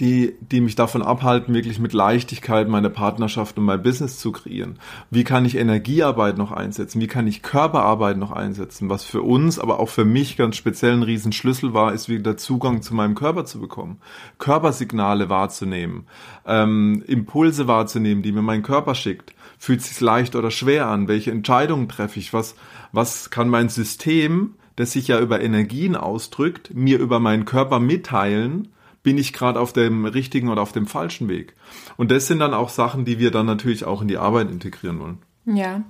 die, 0.00 0.34
die 0.40 0.62
mich 0.62 0.74
davon 0.74 1.02
abhalten, 1.02 1.54
wirklich 1.54 1.78
mit 1.78 1.92
Leichtigkeit 1.92 2.68
meine 2.68 2.88
Partnerschaft 2.88 3.58
und 3.58 3.64
mein 3.64 3.82
Business 3.82 4.18
zu 4.18 4.32
kreieren? 4.32 4.78
Wie 5.10 5.24
kann 5.24 5.44
ich 5.44 5.56
Energiearbeit 5.56 6.38
noch 6.38 6.52
einsetzen? 6.52 7.00
Wie 7.02 7.06
kann 7.06 7.26
ich 7.26 7.42
Körperarbeit 7.42 8.16
noch 8.16 8.32
einsetzen? 8.32 8.88
Was 8.88 9.04
für 9.04 9.20
uns, 9.20 9.58
aber 9.58 9.78
auch 9.78 9.90
für 9.90 10.06
mich 10.06 10.38
ganz 10.38 10.56
speziell 10.56 10.94
ein 10.94 11.02
Riesenschlüssel 11.02 11.74
war, 11.74 11.92
ist 11.92 12.08
wieder 12.08 12.38
Zugang 12.38 12.80
zu 12.80 12.94
meinem 12.94 13.14
Körper 13.14 13.44
zu 13.44 13.60
bekommen, 13.60 13.98
Körpersignale 14.38 15.28
wahrzunehmen, 15.28 16.06
ähm, 16.46 17.04
Impulse 17.06 17.68
wahrzunehmen, 17.68 18.22
die 18.22 18.32
mir 18.32 18.42
mein 18.42 18.62
Körper 18.62 18.94
schickt. 18.94 19.34
Fühlt 19.58 19.82
sich 19.82 20.00
leicht 20.00 20.34
oder 20.34 20.50
schwer 20.50 20.86
an? 20.86 21.08
Welche 21.08 21.30
Entscheidungen 21.30 21.90
treffe 21.90 22.18
ich? 22.18 22.32
Was, 22.32 22.54
was 22.92 23.28
kann 23.28 23.50
mein 23.50 23.68
System, 23.68 24.54
das 24.76 24.92
sich 24.92 25.08
ja 25.08 25.20
über 25.20 25.42
Energien 25.42 25.94
ausdrückt, 25.94 26.70
mir 26.74 26.98
über 26.98 27.20
meinen 27.20 27.44
Körper 27.44 27.80
mitteilen? 27.80 28.68
Bin 29.02 29.18
ich 29.18 29.32
gerade 29.32 29.60
auf 29.60 29.72
dem 29.72 30.04
richtigen 30.04 30.48
oder 30.48 30.62
auf 30.62 30.72
dem 30.72 30.86
falschen 30.86 31.28
Weg? 31.28 31.54
Und 31.96 32.10
das 32.10 32.26
sind 32.26 32.38
dann 32.38 32.54
auch 32.54 32.68
Sachen, 32.68 33.04
die 33.04 33.18
wir 33.18 33.30
dann 33.30 33.46
natürlich 33.46 33.84
auch 33.84 34.02
in 34.02 34.08
die 34.08 34.18
Arbeit 34.18 34.50
integrieren 34.50 35.00
wollen. 35.00 35.18
Ja, 35.46 35.82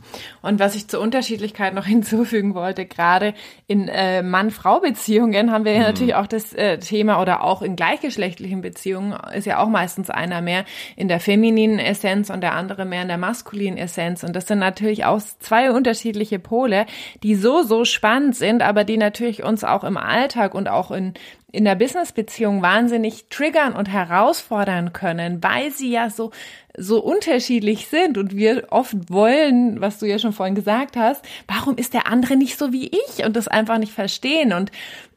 und 0.43 0.61
was 0.61 0.77
ich 0.77 0.87
zur 0.87 1.01
Unterschiedlichkeit 1.01 1.75
noch 1.75 1.85
hinzufügen 1.87 2.55
wollte, 2.55 2.87
gerade 2.87 3.35
in 3.67 3.89
äh, 3.89 4.23
Mann-Frau-Beziehungen 4.23 5.51
haben 5.51 5.65
wir 5.65 5.73
ja 5.73 5.81
mhm. 5.81 5.87
natürlich 5.87 6.15
auch 6.15 6.29
das 6.29 6.53
äh, 6.53 6.79
Thema 6.79 7.21
oder 7.21 7.43
auch 7.43 7.61
in 7.61 7.75
gleichgeschlechtlichen 7.75 8.61
Beziehungen 8.61 9.19
ist 9.35 9.47
ja 9.47 9.59
auch 9.59 9.69
meistens 9.69 10.09
einer 10.09 10.41
mehr 10.41 10.65
in 10.95 11.09
der 11.09 11.19
femininen 11.19 11.81
Essenz 11.81 12.31
und 12.31 12.43
der 12.43 12.55
andere 12.55 12.85
mehr 12.85 13.03
in 13.03 13.09
der 13.09 13.19
maskulinen 13.19 13.77
Essenz. 13.77 14.23
Und 14.23 14.37
das 14.37 14.47
sind 14.47 14.61
natürlich 14.61 15.05
auch 15.05 15.21
zwei 15.41 15.73
unterschiedliche 15.73 16.39
Pole, 16.39 16.87
die 17.25 17.35
so, 17.35 17.63
so 17.63 17.85
spannend 17.85 18.37
sind, 18.37 18.63
aber 18.63 18.85
die 18.85 18.99
natürlich 18.99 19.43
uns 19.43 19.65
auch 19.65 19.83
im 19.83 19.97
Alltag 19.97 20.55
und 20.55 20.69
auch 20.69 20.93
in 20.93 21.15
in 21.53 21.65
der 21.65 21.75
Business-Beziehung 21.75 22.63
wahnsinnig 22.63 23.27
triggern 23.29 23.75
und 23.75 23.87
herausfordern 23.87 24.93
können, 24.93 25.43
weil 25.43 25.71
sie 25.71 25.91
ja 25.91 26.11
so 26.11 26.31
so 26.77 27.03
unterschiedlich 27.03 27.89
sind 27.89 28.17
und 28.17 28.35
wir 28.37 28.69
oft 28.71 29.11
wollen, 29.11 29.81
was 29.81 29.99
du 29.99 30.07
ja 30.07 30.19
schon 30.19 30.33
vorhin 30.33 30.55
gesagt 30.55 30.97
hast, 30.97 31.25
warum 31.49 31.77
ist 31.77 31.95
der 31.95 32.07
andere 32.07 32.37
nicht 32.37 32.57
so 32.57 32.73
wie 32.73 32.87
ich 32.87 33.25
und 33.25 33.35
das 33.35 33.49
einfach 33.49 33.79
nicht 33.79 33.93
verstehen? 33.93 34.53
Und 34.53 34.71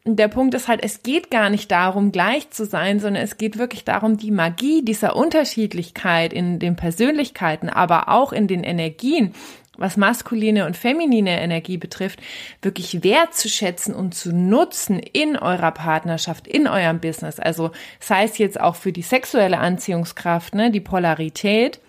der 0.05 0.27
Punkt 0.27 0.53
ist 0.53 0.67
halt, 0.67 0.83
es 0.83 1.03
geht 1.03 1.31
gar 1.31 1.49
nicht 1.49 1.71
darum, 1.71 2.11
gleich 2.11 2.49
zu 2.49 2.65
sein, 2.65 2.99
sondern 2.99 3.23
es 3.23 3.37
geht 3.37 3.57
wirklich 3.57 3.85
darum, 3.85 4.17
die 4.17 4.31
Magie 4.31 4.83
dieser 4.83 5.15
Unterschiedlichkeit 5.15 6.33
in 6.33 6.59
den 6.59 6.75
Persönlichkeiten, 6.75 7.69
aber 7.69 8.09
auch 8.09 8.33
in 8.33 8.47
den 8.47 8.63
Energien 8.63 9.33
was 9.77 9.97
maskuline 9.97 10.65
und 10.65 10.77
feminine 10.77 11.41
Energie 11.41 11.77
betrifft, 11.77 12.19
wirklich 12.61 13.03
wertzuschätzen 13.03 13.95
und 13.95 14.13
zu 14.13 14.33
nutzen 14.33 14.99
in 14.99 15.35
eurer 15.35 15.71
Partnerschaft, 15.71 16.47
in 16.47 16.67
eurem 16.67 16.99
Business. 16.99 17.39
Also 17.39 17.71
sei 17.99 18.25
es 18.25 18.37
jetzt 18.37 18.59
auch 18.59 18.75
für 18.75 18.91
die 18.91 19.01
sexuelle 19.01 19.57
Anziehungskraft, 19.57 20.53
ne, 20.53 20.71
die 20.71 20.79
Polarität 20.79 21.79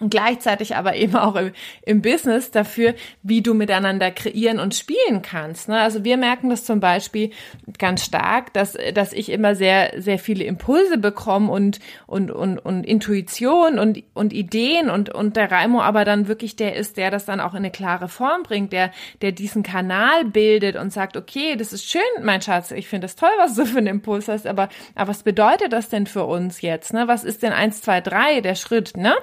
und 0.00 0.10
gleichzeitig 0.10 0.74
aber 0.76 0.96
eben 0.96 1.14
auch 1.16 1.36
im, 1.36 1.52
im, 1.82 2.02
Business 2.02 2.50
dafür, 2.50 2.94
wie 3.22 3.42
du 3.42 3.54
miteinander 3.54 4.10
kreieren 4.10 4.58
und 4.58 4.74
spielen 4.74 5.22
kannst. 5.22 5.68
Ne? 5.68 5.80
Also 5.80 6.04
wir 6.04 6.16
merken 6.16 6.50
das 6.50 6.64
zum 6.64 6.80
Beispiel 6.80 7.30
ganz 7.78 8.04
stark, 8.04 8.52
dass, 8.52 8.76
dass 8.94 9.12
ich 9.12 9.30
immer 9.30 9.54
sehr, 9.54 9.92
sehr 9.96 10.18
viele 10.18 10.44
Impulse 10.44 10.98
bekomme 10.98 11.50
und, 11.50 11.78
und, 12.06 12.30
und, 12.30 12.58
und 12.58 12.84
Intuition 12.84 13.78
und, 13.78 14.02
und 14.14 14.32
Ideen 14.32 14.90
und, 14.90 15.10
und 15.10 15.36
der 15.36 15.50
Raimo 15.50 15.80
aber 15.80 16.04
dann 16.04 16.26
wirklich 16.26 16.56
der 16.56 16.74
ist, 16.74 16.96
der 16.96 17.10
das 17.10 17.24
dann 17.24 17.40
auch 17.40 17.52
in 17.52 17.58
eine 17.58 17.70
klare 17.70 18.08
Form 18.08 18.42
bringt, 18.42 18.72
der, 18.72 18.90
der 19.22 19.32
diesen 19.32 19.62
Kanal 19.62 20.24
bildet 20.24 20.76
und 20.76 20.92
sagt, 20.92 21.16
okay, 21.16 21.56
das 21.56 21.72
ist 21.72 21.88
schön, 21.88 22.02
mein 22.22 22.42
Schatz, 22.42 22.72
ich 22.72 22.88
finde 22.88 23.04
das 23.04 23.16
toll, 23.16 23.30
was 23.38 23.54
du 23.54 23.64
für 23.64 23.78
einen 23.78 23.86
Impuls 23.86 24.26
hast, 24.28 24.46
aber, 24.46 24.68
aber 24.94 25.08
was 25.10 25.22
bedeutet 25.22 25.72
das 25.72 25.88
denn 25.88 26.06
für 26.06 26.24
uns 26.24 26.62
jetzt? 26.62 26.92
Ne? 26.92 27.06
Was 27.06 27.22
ist 27.22 27.42
denn 27.42 27.52
eins, 27.52 27.80
zwei, 27.80 28.00
drei 28.00 28.40
der 28.40 28.56
Schritt? 28.56 28.96
Ne? 28.96 29.14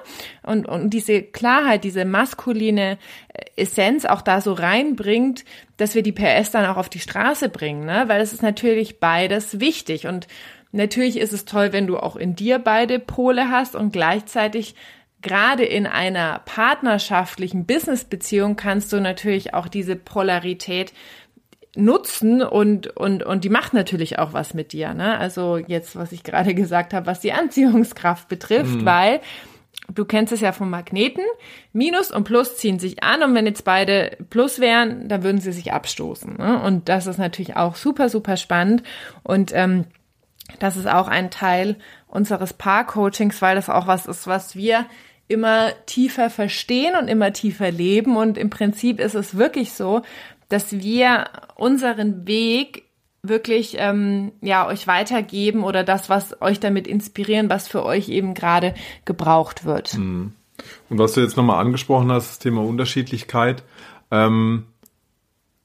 Und 0.42 0.61
und, 0.66 0.82
und 0.82 0.90
diese 0.90 1.22
Klarheit, 1.22 1.84
diese 1.84 2.04
maskuline 2.04 2.98
äh, 3.28 3.62
Essenz 3.62 4.04
auch 4.04 4.22
da 4.22 4.40
so 4.40 4.52
reinbringt, 4.52 5.44
dass 5.76 5.94
wir 5.94 6.02
die 6.02 6.12
PS 6.12 6.50
dann 6.50 6.66
auch 6.66 6.76
auf 6.76 6.88
die 6.88 7.00
Straße 7.00 7.48
bringen, 7.48 7.84
ne? 7.84 8.04
Weil 8.06 8.20
es 8.20 8.32
ist 8.32 8.42
natürlich 8.42 9.00
beides 9.00 9.60
wichtig 9.60 10.06
und 10.06 10.26
natürlich 10.72 11.18
ist 11.18 11.32
es 11.32 11.44
toll, 11.44 11.72
wenn 11.72 11.86
du 11.86 11.98
auch 11.98 12.16
in 12.16 12.34
dir 12.34 12.58
beide 12.58 12.98
Pole 12.98 13.50
hast 13.50 13.76
und 13.76 13.92
gleichzeitig 13.92 14.74
gerade 15.20 15.64
in 15.64 15.86
einer 15.86 16.40
partnerschaftlichen 16.44 17.64
Business-Beziehung 17.64 18.56
kannst 18.56 18.92
du 18.92 19.00
natürlich 19.00 19.54
auch 19.54 19.68
diese 19.68 19.96
Polarität 19.96 20.92
nutzen 21.74 22.42
und 22.42 22.88
und 22.96 23.22
und 23.22 23.44
die 23.44 23.48
macht 23.48 23.72
natürlich 23.72 24.18
auch 24.18 24.34
was 24.34 24.52
mit 24.52 24.72
dir, 24.72 24.92
ne? 24.92 25.16
Also 25.18 25.56
jetzt 25.56 25.96
was 25.96 26.12
ich 26.12 26.22
gerade 26.22 26.54
gesagt 26.54 26.92
habe, 26.92 27.06
was 27.06 27.20
die 27.20 27.32
Anziehungskraft 27.32 28.28
betrifft, 28.28 28.80
mhm. 28.80 28.84
weil 28.84 29.20
du 29.94 30.04
kennst 30.04 30.32
es 30.32 30.40
ja 30.40 30.52
vom 30.52 30.70
Magneten, 30.70 31.24
Minus 31.72 32.10
und 32.10 32.24
Plus 32.24 32.56
ziehen 32.56 32.78
sich 32.78 33.02
an 33.02 33.22
und 33.22 33.34
wenn 33.34 33.46
jetzt 33.46 33.64
beide 33.64 34.16
Plus 34.30 34.60
wären, 34.60 35.08
dann 35.08 35.22
würden 35.22 35.40
sie 35.40 35.52
sich 35.52 35.72
abstoßen. 35.72 36.36
Ne? 36.36 36.62
Und 36.62 36.88
das 36.88 37.06
ist 37.06 37.18
natürlich 37.18 37.56
auch 37.56 37.76
super, 37.76 38.08
super 38.08 38.36
spannend 38.36 38.82
und 39.22 39.52
ähm, 39.54 39.84
das 40.58 40.76
ist 40.76 40.88
auch 40.88 41.08
ein 41.08 41.30
Teil 41.30 41.76
unseres 42.08 42.52
Paar-Coachings, 42.52 43.40
weil 43.40 43.54
das 43.54 43.68
auch 43.68 43.86
was 43.86 44.06
ist, 44.06 44.26
was 44.26 44.56
wir 44.56 44.86
immer 45.28 45.70
tiefer 45.86 46.30
verstehen 46.30 46.94
und 46.94 47.08
immer 47.08 47.32
tiefer 47.32 47.70
leben 47.70 48.16
und 48.16 48.36
im 48.36 48.50
Prinzip 48.50 49.00
ist 49.00 49.14
es 49.14 49.36
wirklich 49.36 49.72
so, 49.72 50.02
dass 50.48 50.72
wir 50.72 51.28
unseren 51.54 52.26
Weg 52.26 52.84
wirklich 53.22 53.76
ähm, 53.78 54.32
ja 54.40 54.66
euch 54.66 54.86
weitergeben 54.86 55.62
oder 55.62 55.84
das, 55.84 56.08
was 56.08 56.40
euch 56.42 56.60
damit 56.60 56.86
inspirieren, 56.86 57.48
was 57.48 57.68
für 57.68 57.84
euch 57.84 58.08
eben 58.08 58.34
gerade 58.34 58.74
gebraucht 59.04 59.64
wird. 59.64 59.96
Mhm. 59.96 60.32
Und 60.88 60.98
was 60.98 61.12
du 61.14 61.20
jetzt 61.20 61.36
nochmal 61.36 61.64
angesprochen 61.64 62.10
hast, 62.12 62.30
das 62.30 62.38
Thema 62.38 62.62
Unterschiedlichkeit. 62.62 63.64
Ähm, 64.10 64.66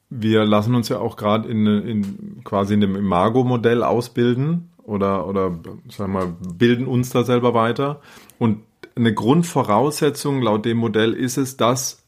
wir 0.10 0.46
lassen 0.46 0.74
uns 0.76 0.88
ja 0.88 1.00
auch 1.00 1.18
gerade 1.18 1.50
in, 1.50 1.66
in 1.66 2.44
quasi 2.44 2.76
in 2.76 2.82
dem 2.82 2.96
Imago-Modell 2.96 3.84
ausbilden 3.84 4.70
oder 4.84 5.28
oder 5.28 5.60
sagen 5.90 6.14
wir 6.14 6.28
bilden 6.54 6.88
uns 6.88 7.10
da 7.10 7.24
selber 7.24 7.54
weiter. 7.54 8.02
Und 8.40 8.62
eine 8.96 9.14
Grundvoraussetzung 9.14 10.42
laut 10.42 10.66
dem 10.66 10.78
Modell 10.78 11.14
ist 11.14 11.38
es, 11.38 11.58
dass 11.58 12.04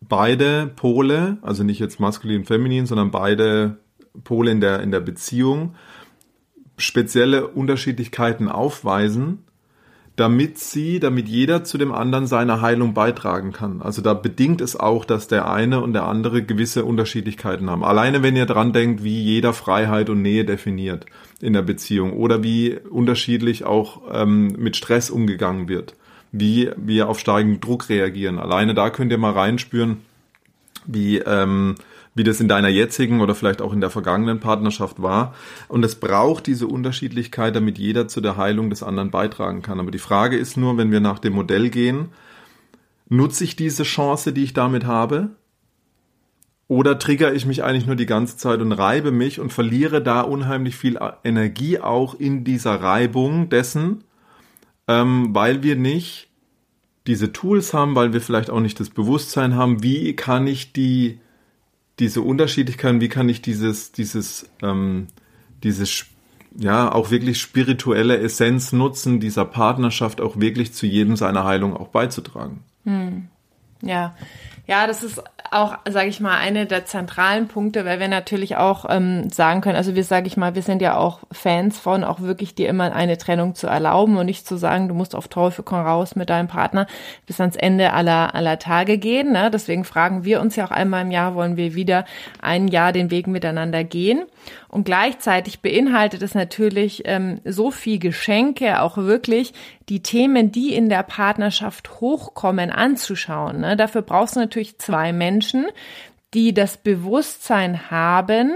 beide 0.00 0.66
Pole, 0.68 1.38
also 1.42 1.64
nicht 1.64 1.80
jetzt 1.80 2.00
maskulin 2.00 2.40
und 2.40 2.46
feminin, 2.46 2.86
sondern 2.86 3.10
beide 3.10 3.78
Pole 4.24 4.50
in 4.50 4.60
der, 4.60 4.80
in 4.80 4.90
der 4.90 5.00
Beziehung 5.00 5.74
spezielle 6.78 7.48
Unterschiedlichkeiten 7.48 8.48
aufweisen, 8.48 9.44
damit 10.16 10.58
sie, 10.58 10.98
damit 10.98 11.28
jeder 11.28 11.62
zu 11.62 11.76
dem 11.76 11.92
anderen 11.92 12.26
seine 12.26 12.62
Heilung 12.62 12.94
beitragen 12.94 13.52
kann. 13.52 13.82
Also 13.82 14.00
da 14.00 14.14
bedingt 14.14 14.62
es 14.62 14.74
auch, 14.74 15.04
dass 15.04 15.28
der 15.28 15.50
eine 15.50 15.82
und 15.82 15.92
der 15.92 16.06
andere 16.06 16.42
gewisse 16.42 16.86
Unterschiedlichkeiten 16.86 17.68
haben. 17.68 17.84
Alleine 17.84 18.22
wenn 18.22 18.34
ihr 18.34 18.46
dran 18.46 18.72
denkt, 18.72 19.04
wie 19.04 19.22
jeder 19.22 19.52
Freiheit 19.52 20.08
und 20.08 20.22
Nähe 20.22 20.46
definiert 20.46 21.04
in 21.42 21.52
der 21.52 21.62
Beziehung 21.62 22.14
oder 22.14 22.42
wie 22.42 22.78
unterschiedlich 22.90 23.64
auch 23.64 24.02
ähm, 24.10 24.56
mit 24.58 24.76
Stress 24.76 25.10
umgegangen 25.10 25.68
wird, 25.68 25.94
wie 26.32 26.70
wir 26.76 27.08
auf 27.10 27.18
steigenden 27.18 27.60
Druck 27.60 27.90
reagieren. 27.90 28.38
Alleine 28.38 28.72
da 28.72 28.88
könnt 28.88 29.12
ihr 29.12 29.18
mal 29.18 29.32
reinspüren, 29.32 29.98
wie 30.86 31.18
ähm, 31.18 31.74
wie 32.16 32.24
das 32.24 32.40
in 32.40 32.48
deiner 32.48 32.68
jetzigen 32.68 33.20
oder 33.20 33.34
vielleicht 33.34 33.60
auch 33.60 33.74
in 33.74 33.82
der 33.82 33.90
vergangenen 33.90 34.40
Partnerschaft 34.40 35.02
war. 35.02 35.34
Und 35.68 35.84
es 35.84 35.96
braucht 35.96 36.46
diese 36.46 36.66
Unterschiedlichkeit, 36.66 37.54
damit 37.54 37.78
jeder 37.78 38.08
zu 38.08 38.22
der 38.22 38.38
Heilung 38.38 38.70
des 38.70 38.82
anderen 38.82 39.10
beitragen 39.10 39.60
kann. 39.60 39.78
Aber 39.78 39.90
die 39.90 39.98
Frage 39.98 40.38
ist 40.38 40.56
nur, 40.56 40.78
wenn 40.78 40.90
wir 40.90 41.00
nach 41.00 41.18
dem 41.18 41.34
Modell 41.34 41.68
gehen, 41.68 42.08
nutze 43.10 43.44
ich 43.44 43.54
diese 43.54 43.82
Chance, 43.82 44.32
die 44.32 44.44
ich 44.44 44.54
damit 44.54 44.86
habe? 44.86 45.36
Oder 46.68 46.98
trigger 46.98 47.34
ich 47.34 47.44
mich 47.44 47.62
eigentlich 47.62 47.86
nur 47.86 47.96
die 47.96 48.06
ganze 48.06 48.38
Zeit 48.38 48.60
und 48.60 48.72
reibe 48.72 49.12
mich 49.12 49.38
und 49.38 49.52
verliere 49.52 50.02
da 50.02 50.22
unheimlich 50.22 50.74
viel 50.74 50.98
Energie 51.22 51.78
auch 51.80 52.18
in 52.18 52.44
dieser 52.44 52.80
Reibung 52.80 53.50
dessen, 53.50 54.04
ähm, 54.88 55.34
weil 55.34 55.62
wir 55.62 55.76
nicht 55.76 56.28
diese 57.06 57.32
Tools 57.32 57.74
haben, 57.74 57.94
weil 57.94 58.14
wir 58.14 58.22
vielleicht 58.22 58.48
auch 58.48 58.60
nicht 58.60 58.80
das 58.80 58.88
Bewusstsein 58.88 59.54
haben, 59.54 59.82
wie 59.82 60.16
kann 60.16 60.46
ich 60.46 60.72
die 60.72 61.20
diese 61.98 62.20
Unterschiedlichkeiten, 62.20 63.00
wie 63.00 63.08
kann 63.08 63.28
ich 63.28 63.42
dieses, 63.42 63.92
dieses, 63.92 64.48
ähm, 64.62 65.08
dieses, 65.62 66.06
ja, 66.56 66.92
auch 66.92 67.10
wirklich 67.10 67.40
spirituelle 67.40 68.18
Essenz 68.18 68.72
nutzen, 68.72 69.20
dieser 69.20 69.44
Partnerschaft 69.44 70.20
auch 70.20 70.38
wirklich 70.38 70.72
zu 70.72 70.86
jedem 70.86 71.16
seiner 71.16 71.44
Heilung 71.44 71.76
auch 71.76 71.88
beizutragen. 71.88 72.64
Hm. 72.84 73.28
Ja, 73.82 74.14
Ja, 74.66 74.86
das 74.88 75.04
ist 75.04 75.22
auch, 75.52 75.78
sage 75.88 76.08
ich 76.08 76.20
mal, 76.20 76.38
eine 76.38 76.66
der 76.66 76.84
zentralen 76.86 77.46
Punkte, 77.46 77.84
weil 77.84 78.00
wir 78.00 78.08
natürlich 78.08 78.56
auch 78.56 78.84
ähm, 78.88 79.30
sagen 79.30 79.60
können, 79.60 79.76
also 79.76 79.94
wir, 79.94 80.02
sage 80.02 80.26
ich 80.26 80.36
mal, 80.36 80.56
wir 80.56 80.62
sind 80.62 80.82
ja 80.82 80.96
auch 80.96 81.20
Fans 81.30 81.78
von, 81.78 82.02
auch 82.02 82.20
wirklich 82.20 82.56
dir 82.56 82.68
immer 82.68 82.92
eine 82.92 83.16
Trennung 83.16 83.54
zu 83.54 83.68
erlauben 83.68 84.16
und 84.16 84.26
nicht 84.26 84.46
zu 84.46 84.56
sagen, 84.56 84.88
du 84.88 84.94
musst 84.94 85.14
auf 85.14 85.28
Teufel 85.28 85.64
komm 85.64 85.80
raus 85.80 86.16
mit 86.16 86.30
deinem 86.30 86.48
Partner 86.48 86.88
bis 87.26 87.40
ans 87.40 87.54
Ende 87.54 87.92
aller, 87.92 88.34
aller 88.34 88.58
Tage 88.58 88.98
gehen. 88.98 89.32
Ne? 89.32 89.50
Deswegen 89.52 89.84
fragen 89.84 90.24
wir 90.24 90.40
uns 90.40 90.56
ja 90.56 90.66
auch 90.66 90.72
einmal 90.72 91.02
im 91.02 91.12
Jahr, 91.12 91.36
wollen 91.36 91.56
wir 91.56 91.74
wieder 91.74 92.04
ein 92.42 92.66
Jahr 92.68 92.92
den 92.92 93.10
Weg 93.10 93.28
miteinander 93.28 93.84
gehen. 93.84 94.24
Und 94.68 94.84
gleichzeitig 94.84 95.60
beinhaltet 95.60 96.22
es 96.22 96.34
natürlich 96.34 97.02
ähm, 97.06 97.40
so 97.44 97.70
viel 97.70 97.98
Geschenke, 97.98 98.82
auch 98.82 98.96
wirklich 98.96 99.54
die 99.88 100.02
Themen, 100.02 100.50
die 100.50 100.74
in 100.74 100.88
der 100.88 101.04
Partnerschaft 101.04 102.00
hochkommen, 102.00 102.70
anzuschauen. 102.70 103.60
Ne? 103.60 103.76
Dafür 103.76 104.02
brauchst 104.02 104.34
du 104.34 104.40
natürlich 104.40 104.55
zwei 104.78 105.12
Menschen, 105.12 105.66
die 106.34 106.52
das 106.52 106.76
Bewusstsein 106.76 107.90
haben 107.90 108.52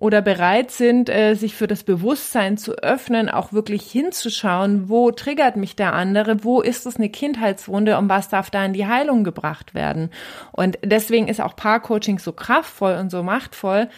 oder 0.00 0.22
bereit 0.22 0.70
sind, 0.70 1.10
äh, 1.10 1.34
sich 1.34 1.54
für 1.54 1.66
das 1.66 1.84
Bewusstsein 1.84 2.56
zu 2.56 2.72
öffnen, 2.78 3.28
auch 3.28 3.52
wirklich 3.52 3.82
hinzuschauen, 3.82 4.88
wo 4.88 5.10
triggert 5.10 5.56
mich 5.56 5.76
der 5.76 5.92
andere, 5.92 6.42
wo 6.42 6.62
ist 6.62 6.86
es 6.86 6.96
eine 6.96 7.10
Kindheitswunde 7.10 7.98
und 7.98 8.08
was 8.08 8.30
darf 8.30 8.50
da 8.50 8.64
in 8.64 8.72
die 8.72 8.86
Heilung 8.86 9.24
gebracht 9.24 9.74
werden. 9.74 10.10
Und 10.52 10.78
deswegen 10.82 11.28
ist 11.28 11.40
auch 11.40 11.54
Paarcoaching 11.54 12.18
so 12.18 12.32
kraftvoll 12.32 12.94
und 12.94 13.10
so 13.10 13.22
machtvoll, 13.22 13.88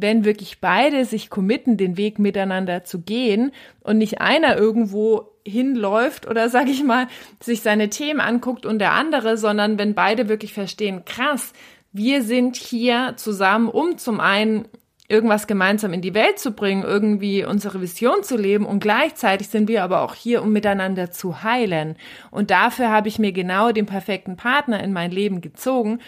wenn 0.00 0.24
wirklich 0.24 0.60
beide 0.60 1.04
sich 1.04 1.30
committen, 1.30 1.76
den 1.76 1.96
Weg 1.96 2.18
miteinander 2.18 2.84
zu 2.84 3.00
gehen 3.00 3.52
und 3.80 3.98
nicht 3.98 4.20
einer 4.20 4.56
irgendwo 4.56 5.28
hinläuft 5.46 6.26
oder 6.26 6.48
sag 6.48 6.68
ich 6.68 6.82
mal, 6.82 7.06
sich 7.40 7.60
seine 7.60 7.90
Themen 7.90 8.20
anguckt 8.20 8.66
und 8.66 8.78
der 8.78 8.92
andere, 8.92 9.36
sondern 9.36 9.78
wenn 9.78 9.94
beide 9.94 10.28
wirklich 10.28 10.52
verstehen, 10.52 11.04
krass, 11.04 11.52
wir 11.92 12.22
sind 12.22 12.56
hier 12.56 13.14
zusammen, 13.16 13.68
um 13.68 13.98
zum 13.98 14.20
einen 14.20 14.66
irgendwas 15.06 15.46
gemeinsam 15.46 15.92
in 15.92 16.00
die 16.00 16.14
Welt 16.14 16.38
zu 16.38 16.52
bringen, 16.52 16.82
irgendwie 16.82 17.44
unsere 17.44 17.80
Vision 17.80 18.22
zu 18.22 18.36
leben 18.36 18.64
und 18.64 18.80
gleichzeitig 18.80 19.48
sind 19.48 19.68
wir 19.68 19.84
aber 19.84 20.00
auch 20.00 20.14
hier, 20.14 20.42
um 20.42 20.50
miteinander 20.50 21.10
zu 21.10 21.42
heilen. 21.42 21.96
Und 22.30 22.50
dafür 22.50 22.90
habe 22.90 23.08
ich 23.08 23.18
mir 23.18 23.32
genau 23.32 23.70
den 23.70 23.86
perfekten 23.86 24.36
Partner 24.36 24.82
in 24.82 24.92
mein 24.92 25.10
Leben 25.10 25.40
gezogen, 25.42 26.00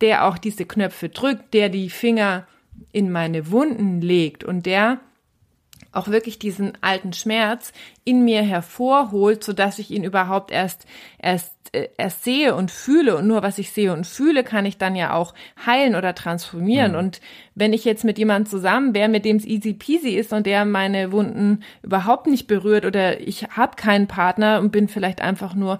der 0.00 0.26
auch 0.26 0.36
diese 0.36 0.66
Knöpfe 0.66 1.10
drückt, 1.10 1.54
der 1.54 1.68
die 1.68 1.90
Finger 1.90 2.46
in 2.92 3.10
meine 3.10 3.50
Wunden 3.50 4.00
legt 4.00 4.44
und 4.44 4.66
der 4.66 5.00
auch 5.92 6.08
wirklich 6.08 6.38
diesen 6.38 6.72
alten 6.82 7.12
Schmerz 7.12 7.72
in 8.04 8.24
mir 8.24 8.42
hervorholt, 8.42 9.42
so 9.42 9.52
dass 9.52 9.78
ich 9.78 9.90
ihn 9.90 10.04
überhaupt 10.04 10.52
erst 10.52 10.86
erst 11.18 11.52
äh, 11.72 11.88
erst 11.96 12.24
sehe 12.24 12.54
und 12.54 12.70
fühle 12.70 13.16
und 13.16 13.26
nur 13.26 13.42
was 13.42 13.58
ich 13.58 13.70
sehe 13.72 13.92
und 13.92 14.06
fühle, 14.06 14.42
kann 14.42 14.66
ich 14.66 14.78
dann 14.78 14.96
ja 14.96 15.14
auch 15.14 15.34
heilen 15.64 15.94
oder 15.94 16.14
transformieren. 16.14 16.92
Mhm. 16.92 16.98
Und 16.98 17.20
wenn 17.54 17.72
ich 17.72 17.84
jetzt 17.84 18.04
mit 18.04 18.18
jemandem 18.18 18.50
zusammen 18.50 18.94
wäre, 18.94 19.08
mit 19.08 19.24
dem 19.24 19.36
es 19.36 19.44
easy 19.44 19.72
peasy 19.72 20.10
ist 20.10 20.32
und 20.32 20.46
der 20.46 20.64
meine 20.64 21.12
Wunden 21.12 21.62
überhaupt 21.82 22.26
nicht 22.26 22.46
berührt 22.46 22.84
oder 22.84 23.20
ich 23.20 23.44
habe 23.50 23.76
keinen 23.76 24.08
Partner 24.08 24.60
und 24.60 24.72
bin 24.72 24.88
vielleicht 24.88 25.20
einfach 25.20 25.54
nur 25.54 25.78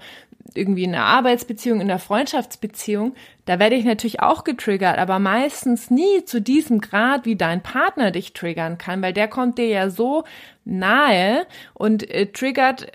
irgendwie 0.55 0.85
in 0.85 0.95
einer 0.95 1.05
Arbeitsbeziehung, 1.05 1.81
in 1.81 1.91
einer 1.91 1.99
Freundschaftsbeziehung, 1.99 3.15
da 3.45 3.59
werde 3.59 3.77
ich 3.77 3.85
natürlich 3.85 4.21
auch 4.21 4.45
getriggert, 4.45 4.99
aber 4.99 5.19
meistens 5.19 5.91
nie 5.91 6.25
zu 6.25 6.41
diesem 6.41 6.81
Grad, 6.81 7.25
wie 7.25 7.37
dein 7.37 7.63
Partner 7.63 8.11
dich 8.11 8.33
triggern 8.33 8.79
kann, 8.79 9.03
weil 9.03 9.13
der 9.13 9.29
kommt 9.29 9.59
dir 9.59 9.67
ja 9.67 9.91
so 9.91 10.25
nahe 10.65 11.47
und 11.75 12.09
äh, 12.11 12.27
triggert 12.27 12.87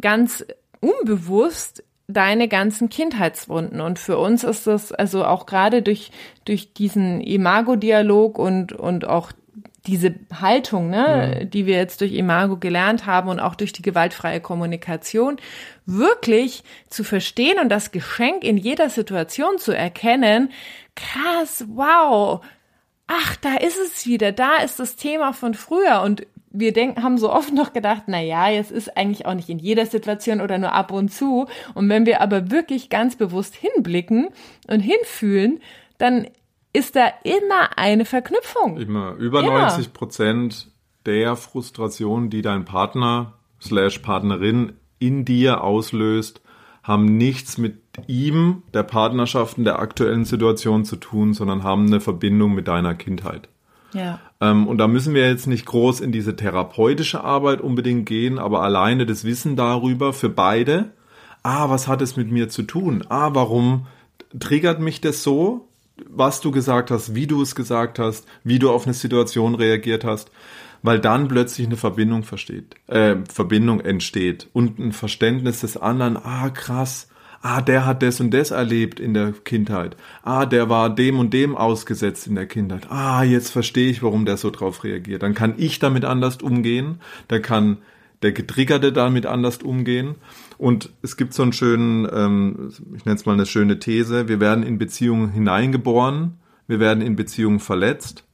ganz 0.00 0.44
unbewusst 0.80 1.84
deine 2.08 2.48
ganzen 2.48 2.88
Kindheitswunden. 2.88 3.80
Und 3.80 3.98
für 3.98 4.18
uns 4.18 4.44
ist 4.44 4.66
das 4.66 4.92
also 4.92 5.24
auch 5.24 5.46
gerade 5.46 5.82
durch, 5.82 6.10
durch 6.44 6.74
diesen 6.74 7.20
Imago-Dialog 7.20 8.38
und, 8.38 8.72
und 8.72 9.06
auch 9.06 9.32
diese 9.86 10.14
Haltung, 10.32 10.90
ne, 10.90 11.40
mhm. 11.40 11.50
die 11.50 11.66
wir 11.66 11.76
jetzt 11.76 12.00
durch 12.00 12.12
Imago 12.12 12.56
gelernt 12.56 13.06
haben 13.06 13.28
und 13.28 13.40
auch 13.40 13.54
durch 13.54 13.72
die 13.72 13.82
gewaltfreie 13.82 14.40
Kommunikation, 14.40 15.38
wirklich 15.86 16.62
zu 16.88 17.04
verstehen 17.04 17.58
und 17.58 17.68
das 17.68 17.90
Geschenk 17.90 18.44
in 18.44 18.56
jeder 18.56 18.88
Situation 18.90 19.58
zu 19.58 19.72
erkennen, 19.72 20.50
krass, 20.94 21.64
wow, 21.68 22.44
ach, 23.06 23.36
da 23.36 23.56
ist 23.56 23.78
es 23.78 24.06
wieder, 24.06 24.32
da 24.32 24.58
ist 24.58 24.78
das 24.78 24.96
Thema 24.96 25.32
von 25.32 25.54
früher 25.54 26.02
und 26.02 26.26
wir 26.54 26.72
denken, 26.72 27.02
haben 27.02 27.18
so 27.18 27.32
oft 27.32 27.52
noch 27.52 27.72
gedacht, 27.72 28.04
na 28.06 28.20
ja, 28.20 28.48
jetzt 28.50 28.70
ist 28.70 28.96
eigentlich 28.96 29.26
auch 29.26 29.34
nicht 29.34 29.48
in 29.48 29.58
jeder 29.58 29.86
Situation 29.86 30.40
oder 30.40 30.58
nur 30.58 30.72
ab 30.72 30.92
und 30.92 31.08
zu. 31.08 31.46
Und 31.74 31.88
wenn 31.88 32.04
wir 32.04 32.20
aber 32.20 32.50
wirklich 32.50 32.90
ganz 32.90 33.16
bewusst 33.16 33.54
hinblicken 33.54 34.28
und 34.68 34.80
hinfühlen, 34.80 35.60
dann 35.96 36.28
ist 36.72 36.96
da 36.96 37.10
immer 37.24 37.78
eine 37.78 38.04
Verknüpfung. 38.04 38.76
Immer. 38.76 39.14
Über 39.14 39.42
ja. 39.42 39.68
90 39.68 39.92
Prozent 39.92 40.70
der 41.06 41.36
Frustration, 41.36 42.30
die 42.30 42.42
dein 42.42 42.64
Partner 42.64 43.34
slash 43.60 43.98
Partnerin 44.00 44.74
in 45.02 45.24
dir 45.24 45.62
auslöst, 45.62 46.40
haben 46.82 47.16
nichts 47.16 47.58
mit 47.58 47.76
ihm, 48.06 48.62
der 48.74 48.82
Partnerschaft 48.82 49.58
in 49.58 49.64
der 49.64 49.78
aktuellen 49.78 50.24
Situation 50.24 50.84
zu 50.84 50.96
tun, 50.96 51.34
sondern 51.34 51.62
haben 51.62 51.86
eine 51.86 52.00
Verbindung 52.00 52.54
mit 52.54 52.68
deiner 52.68 52.94
Kindheit. 52.94 53.48
Ja. 53.92 54.20
Ähm, 54.40 54.66
und 54.66 54.78
da 54.78 54.88
müssen 54.88 55.14
wir 55.14 55.28
jetzt 55.28 55.46
nicht 55.46 55.66
groß 55.66 56.00
in 56.00 56.12
diese 56.12 56.34
therapeutische 56.34 57.22
Arbeit 57.22 57.60
unbedingt 57.60 58.06
gehen, 58.06 58.38
aber 58.38 58.62
alleine 58.62 59.06
das 59.06 59.24
Wissen 59.24 59.54
darüber 59.54 60.12
für 60.12 60.30
beide, 60.30 60.92
ah, 61.42 61.68
was 61.68 61.88
hat 61.88 62.02
es 62.02 62.16
mit 62.16 62.30
mir 62.30 62.48
zu 62.48 62.62
tun? 62.62 63.04
Ah, 63.08 63.30
warum 63.34 63.86
triggert 64.38 64.80
mich 64.80 65.00
das 65.00 65.22
so? 65.22 65.68
was 66.08 66.40
du 66.40 66.50
gesagt 66.50 66.90
hast, 66.90 67.14
wie 67.14 67.26
du 67.26 67.42
es 67.42 67.54
gesagt 67.54 67.98
hast, 67.98 68.26
wie 68.44 68.58
du 68.58 68.70
auf 68.70 68.86
eine 68.86 68.94
Situation 68.94 69.54
reagiert 69.54 70.04
hast, 70.04 70.30
weil 70.82 70.98
dann 70.98 71.28
plötzlich 71.28 71.66
eine 71.66 71.76
Verbindung 71.76 72.24
versteht, 72.24 72.74
äh, 72.88 73.16
Verbindung 73.32 73.80
entsteht 73.80 74.48
und 74.52 74.78
ein 74.78 74.92
Verständnis 74.92 75.60
des 75.60 75.76
anderen, 75.76 76.16
ah 76.16 76.50
krass, 76.50 77.08
ah, 77.40 77.60
der 77.60 77.86
hat 77.86 78.02
das 78.02 78.20
und 78.20 78.32
das 78.32 78.50
erlebt 78.50 79.00
in 79.00 79.14
der 79.14 79.32
Kindheit, 79.32 79.96
ah, 80.22 80.46
der 80.46 80.68
war 80.68 80.94
dem 80.94 81.18
und 81.18 81.32
dem 81.32 81.56
ausgesetzt 81.56 82.26
in 82.26 82.34
der 82.34 82.46
Kindheit, 82.46 82.90
ah, 82.90 83.22
jetzt 83.22 83.50
verstehe 83.50 83.90
ich, 83.90 84.02
warum 84.02 84.24
der 84.24 84.36
so 84.36 84.50
drauf 84.50 84.84
reagiert. 84.84 85.22
Dann 85.22 85.34
kann 85.34 85.54
ich 85.56 85.78
damit 85.78 86.04
anders 86.04 86.38
umgehen, 86.38 87.00
da 87.28 87.38
kann 87.38 87.78
der 88.22 88.32
Getriggerte 88.32 88.92
damit 88.92 89.26
anders 89.26 89.58
umgehen. 89.58 90.14
Und 90.56 90.90
es 91.02 91.16
gibt 91.16 91.34
so 91.34 91.42
einen 91.42 91.52
schönen, 91.52 92.08
ähm, 92.12 92.72
ich 92.96 93.04
nenne 93.04 93.16
es 93.16 93.26
mal 93.26 93.32
eine 93.32 93.46
schöne 93.46 93.78
These, 93.78 94.28
wir 94.28 94.40
werden 94.40 94.62
in 94.64 94.78
Beziehungen 94.78 95.30
hineingeboren, 95.30 96.38
wir 96.68 96.78
werden 96.78 97.02
in 97.02 97.16
Beziehungen 97.16 97.58
verletzt, 97.58 98.24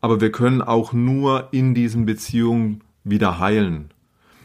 aber 0.00 0.20
wir 0.20 0.32
können 0.32 0.62
auch 0.62 0.92
nur 0.92 1.48
in 1.52 1.74
diesen 1.74 2.06
Beziehungen 2.06 2.82
wieder 3.04 3.38
heilen. 3.38 3.90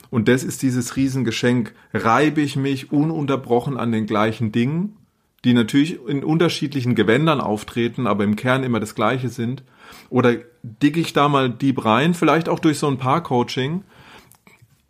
Und 0.09 0.27
das 0.27 0.43
ist 0.43 0.61
dieses 0.61 0.95
Riesengeschenk. 0.95 1.73
Reibe 1.93 2.41
ich 2.41 2.55
mich 2.55 2.91
ununterbrochen 2.91 3.77
an 3.77 3.91
den 3.91 4.05
gleichen 4.05 4.51
Dingen, 4.51 4.97
die 5.43 5.53
natürlich 5.53 5.99
in 6.07 6.23
unterschiedlichen 6.23 6.95
Gewändern 6.95 7.41
auftreten, 7.41 8.07
aber 8.07 8.23
im 8.23 8.35
Kern 8.35 8.63
immer 8.63 8.79
das 8.79 8.95
Gleiche 8.95 9.29
sind? 9.29 9.63
Oder 10.09 10.37
dicke 10.63 10.99
ich 10.99 11.13
da 11.13 11.29
mal 11.29 11.49
deep 11.49 11.83
rein, 11.85 12.13
vielleicht 12.13 12.49
auch 12.49 12.59
durch 12.59 12.79
so 12.79 12.87
ein 12.87 12.97
Paar-Coaching 12.97 13.83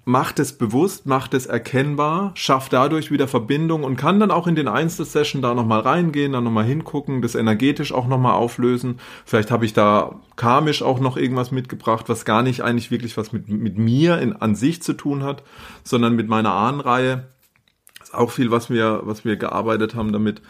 macht 0.05 0.37
es 0.37 0.53
bewusst, 0.53 1.07
macht 1.07 1.33
es 1.33 1.47
erkennbar, 1.47 2.31
schafft 2.35 2.73
dadurch 2.73 3.09
wieder 3.09 3.27
Verbindung 3.27 3.83
und 3.83 3.95
kann 3.95 4.19
dann 4.19 4.29
auch 4.29 4.45
in 4.45 4.55
den 4.55 4.67
Einzelsession 4.67 5.41
da 5.41 5.55
nochmal 5.55 5.81
reingehen, 5.81 6.33
dann 6.33 6.43
nochmal 6.43 6.63
hingucken, 6.63 7.23
das 7.23 7.33
energetisch 7.33 7.91
auch 7.91 8.07
nochmal 8.07 8.33
auflösen. 8.33 8.99
Vielleicht 9.25 9.49
habe 9.49 9.65
ich 9.65 9.73
da 9.73 10.19
karmisch 10.35 10.83
auch 10.83 10.99
noch 10.99 11.17
irgendwas 11.17 11.51
mitgebracht, 11.51 12.07
was 12.07 12.23
gar 12.23 12.43
nicht 12.43 12.61
eigentlich 12.61 12.91
wirklich 12.91 13.17
was 13.17 13.33
mit, 13.33 13.49
mit 13.49 13.79
mir 13.79 14.19
in, 14.19 14.33
an 14.33 14.53
sich 14.53 14.83
zu 14.83 14.93
tun 14.93 15.23
hat, 15.23 15.43
sondern 15.83 16.15
mit 16.15 16.29
meiner 16.29 16.53
Ahnenreihe. 16.53 17.25
ist 18.01 18.13
auch 18.13 18.29
viel, 18.29 18.51
was 18.51 18.69
wir, 18.69 19.01
was 19.05 19.25
wir 19.25 19.37
gearbeitet 19.37 19.95
haben 19.95 20.13
damit. 20.13 20.43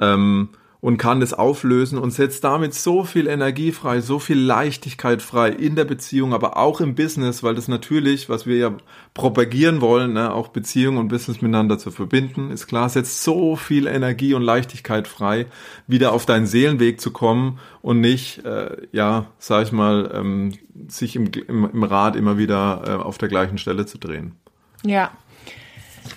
Ähm, 0.00 0.48
und 0.86 0.98
kann 0.98 1.18
das 1.18 1.34
auflösen 1.34 1.98
und 1.98 2.12
setzt 2.12 2.44
damit 2.44 2.72
so 2.72 3.02
viel 3.02 3.26
Energie 3.26 3.72
frei, 3.72 4.00
so 4.00 4.20
viel 4.20 4.38
Leichtigkeit 4.38 5.20
frei 5.20 5.48
in 5.48 5.74
der 5.74 5.84
Beziehung, 5.84 6.32
aber 6.32 6.56
auch 6.56 6.80
im 6.80 6.94
Business, 6.94 7.42
weil 7.42 7.56
das 7.56 7.66
natürlich, 7.66 8.28
was 8.28 8.46
wir 8.46 8.56
ja 8.56 8.72
propagieren 9.12 9.80
wollen, 9.80 10.12
ne, 10.12 10.32
auch 10.32 10.46
Beziehung 10.46 10.98
und 10.98 11.08
Business 11.08 11.42
miteinander 11.42 11.76
zu 11.76 11.90
verbinden, 11.90 12.52
ist 12.52 12.68
klar, 12.68 12.88
setzt 12.88 13.24
so 13.24 13.56
viel 13.56 13.88
Energie 13.88 14.32
und 14.32 14.42
Leichtigkeit 14.42 15.08
frei, 15.08 15.46
wieder 15.88 16.12
auf 16.12 16.24
deinen 16.24 16.46
Seelenweg 16.46 17.00
zu 17.00 17.10
kommen 17.10 17.58
und 17.82 18.00
nicht, 18.00 18.44
äh, 18.44 18.76
ja, 18.92 19.26
sag 19.40 19.64
ich 19.64 19.72
mal, 19.72 20.12
ähm, 20.14 20.52
sich 20.86 21.16
im, 21.16 21.32
im, 21.48 21.68
im 21.68 21.82
Rad 21.82 22.14
immer 22.14 22.38
wieder 22.38 22.84
äh, 22.86 22.90
auf 23.02 23.18
der 23.18 23.28
gleichen 23.28 23.58
Stelle 23.58 23.86
zu 23.86 23.98
drehen. 23.98 24.36
Ja. 24.84 25.10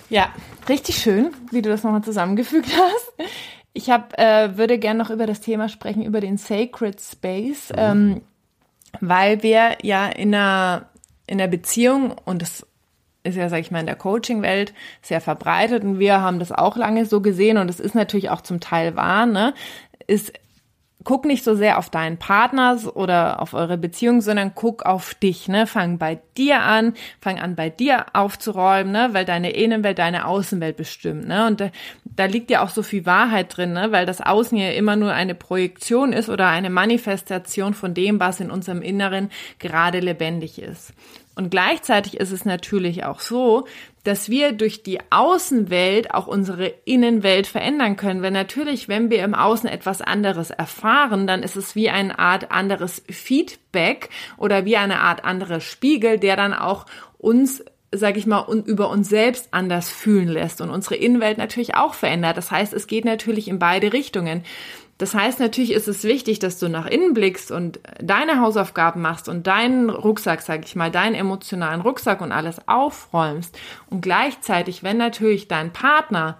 Ja, 0.08 0.32
richtig 0.68 0.98
schön, 0.98 1.32
wie 1.50 1.60
du 1.60 1.70
das 1.70 1.82
nochmal 1.82 2.04
zusammengefügt 2.04 2.68
hast. 2.76 3.12
Ich 3.72 3.90
hab, 3.90 4.18
äh, 4.18 4.56
würde 4.56 4.78
gerne 4.78 4.98
noch 4.98 5.10
über 5.10 5.26
das 5.26 5.40
Thema 5.40 5.68
sprechen, 5.68 6.02
über 6.02 6.20
den 6.20 6.36
Sacred 6.36 7.00
Space, 7.00 7.70
mhm. 7.70 7.78
ähm, 7.78 8.20
weil 9.00 9.42
wir 9.42 9.78
ja 9.82 10.08
in 10.08 10.34
einer, 10.34 10.86
in 11.26 11.40
einer 11.40 11.48
Beziehung, 11.48 12.14
und 12.24 12.42
das 12.42 12.66
ist 13.22 13.36
ja, 13.36 13.48
sag 13.48 13.60
ich 13.60 13.70
mal, 13.70 13.80
in 13.80 13.86
der 13.86 13.96
Coaching-Welt 13.96 14.72
sehr 15.02 15.20
verbreitet 15.20 15.84
und 15.84 15.98
wir 15.98 16.20
haben 16.20 16.38
das 16.38 16.52
auch 16.52 16.76
lange 16.76 17.04
so 17.04 17.20
gesehen 17.20 17.58
und 17.58 17.68
es 17.68 17.78
ist 17.78 17.94
natürlich 17.94 18.30
auch 18.30 18.40
zum 18.40 18.60
Teil 18.60 18.96
wahr, 18.96 19.26
ne, 19.26 19.54
ist 20.06 20.32
guck 21.04 21.24
nicht 21.24 21.44
so 21.44 21.54
sehr 21.54 21.78
auf 21.78 21.90
deinen 21.90 22.18
Partner 22.18 22.78
oder 22.94 23.40
auf 23.40 23.54
eure 23.54 23.78
Beziehung, 23.78 24.20
sondern 24.20 24.52
guck 24.54 24.84
auf 24.84 25.14
dich, 25.14 25.48
ne? 25.48 25.66
Fang 25.66 25.98
bei 25.98 26.20
dir 26.36 26.60
an, 26.60 26.94
fang 27.20 27.38
an 27.38 27.56
bei 27.56 27.70
dir 27.70 28.06
aufzuräumen, 28.12 28.92
ne? 28.92 29.08
Weil 29.12 29.24
deine 29.24 29.50
Innenwelt 29.50 29.98
deine 29.98 30.26
Außenwelt 30.26 30.76
bestimmt, 30.76 31.26
ne? 31.26 31.46
Und 31.46 31.60
da, 31.60 31.70
da 32.04 32.26
liegt 32.26 32.50
ja 32.50 32.62
auch 32.62 32.70
so 32.70 32.82
viel 32.82 33.06
Wahrheit 33.06 33.56
drin, 33.56 33.72
ne? 33.72 33.92
Weil 33.92 34.06
das 34.06 34.20
Außen 34.20 34.56
ja 34.58 34.70
immer 34.70 34.96
nur 34.96 35.12
eine 35.12 35.34
Projektion 35.34 36.12
ist 36.12 36.28
oder 36.28 36.48
eine 36.48 36.70
Manifestation 36.70 37.74
von 37.74 37.94
dem, 37.94 38.20
was 38.20 38.40
in 38.40 38.50
unserem 38.50 38.82
Inneren 38.82 39.30
gerade 39.58 40.00
lebendig 40.00 40.60
ist. 40.60 40.92
Und 41.40 41.50
gleichzeitig 41.50 42.18
ist 42.18 42.32
es 42.32 42.44
natürlich 42.44 43.04
auch 43.04 43.20
so, 43.20 43.66
dass 44.04 44.30
wir 44.30 44.52
durch 44.52 44.82
die 44.82 44.98
Außenwelt 45.10 46.14
auch 46.14 46.26
unsere 46.26 46.66
Innenwelt 46.84 47.46
verändern 47.46 47.96
können. 47.96 48.22
Weil 48.22 48.30
natürlich, 48.30 48.88
wenn 48.88 49.10
wir 49.10 49.22
im 49.22 49.34
Außen 49.34 49.68
etwas 49.68 50.00
anderes 50.00 50.50
erfahren, 50.50 51.26
dann 51.26 51.42
ist 51.42 51.56
es 51.56 51.74
wie 51.74 51.90
eine 51.90 52.18
Art 52.18 52.50
anderes 52.50 53.02
Feedback 53.08 54.08
oder 54.36 54.64
wie 54.64 54.76
eine 54.76 55.00
Art 55.00 55.24
anderer 55.24 55.60
Spiegel, 55.60 56.18
der 56.18 56.36
dann 56.36 56.54
auch 56.54 56.86
uns 57.18 57.62
sag 57.92 58.16
ich 58.16 58.26
mal, 58.26 58.46
über 58.66 58.90
uns 58.90 59.08
selbst 59.08 59.48
anders 59.50 59.90
fühlen 59.90 60.28
lässt 60.28 60.60
und 60.60 60.70
unsere 60.70 60.94
Innenwelt 60.94 61.38
natürlich 61.38 61.74
auch 61.74 61.94
verändert. 61.94 62.36
Das 62.36 62.50
heißt, 62.50 62.72
es 62.72 62.86
geht 62.86 63.04
natürlich 63.04 63.48
in 63.48 63.58
beide 63.58 63.92
Richtungen. 63.92 64.44
Das 64.98 65.14
heißt, 65.14 65.40
natürlich 65.40 65.72
ist 65.72 65.88
es 65.88 66.04
wichtig, 66.04 66.40
dass 66.40 66.58
du 66.58 66.68
nach 66.68 66.86
innen 66.86 67.14
blickst 67.14 67.50
und 67.50 67.80
deine 68.00 68.38
Hausaufgaben 68.38 69.00
machst 69.00 69.30
und 69.30 69.46
deinen 69.46 69.88
Rucksack, 69.88 70.42
sag 70.42 70.66
ich 70.66 70.76
mal, 70.76 70.90
deinen 70.90 71.14
emotionalen 71.14 71.80
Rucksack 71.80 72.20
und 72.20 72.32
alles 72.32 72.68
aufräumst. 72.68 73.58
Und 73.88 74.02
gleichzeitig, 74.02 74.82
wenn 74.82 74.98
natürlich 74.98 75.48
dein 75.48 75.72
Partner 75.72 76.38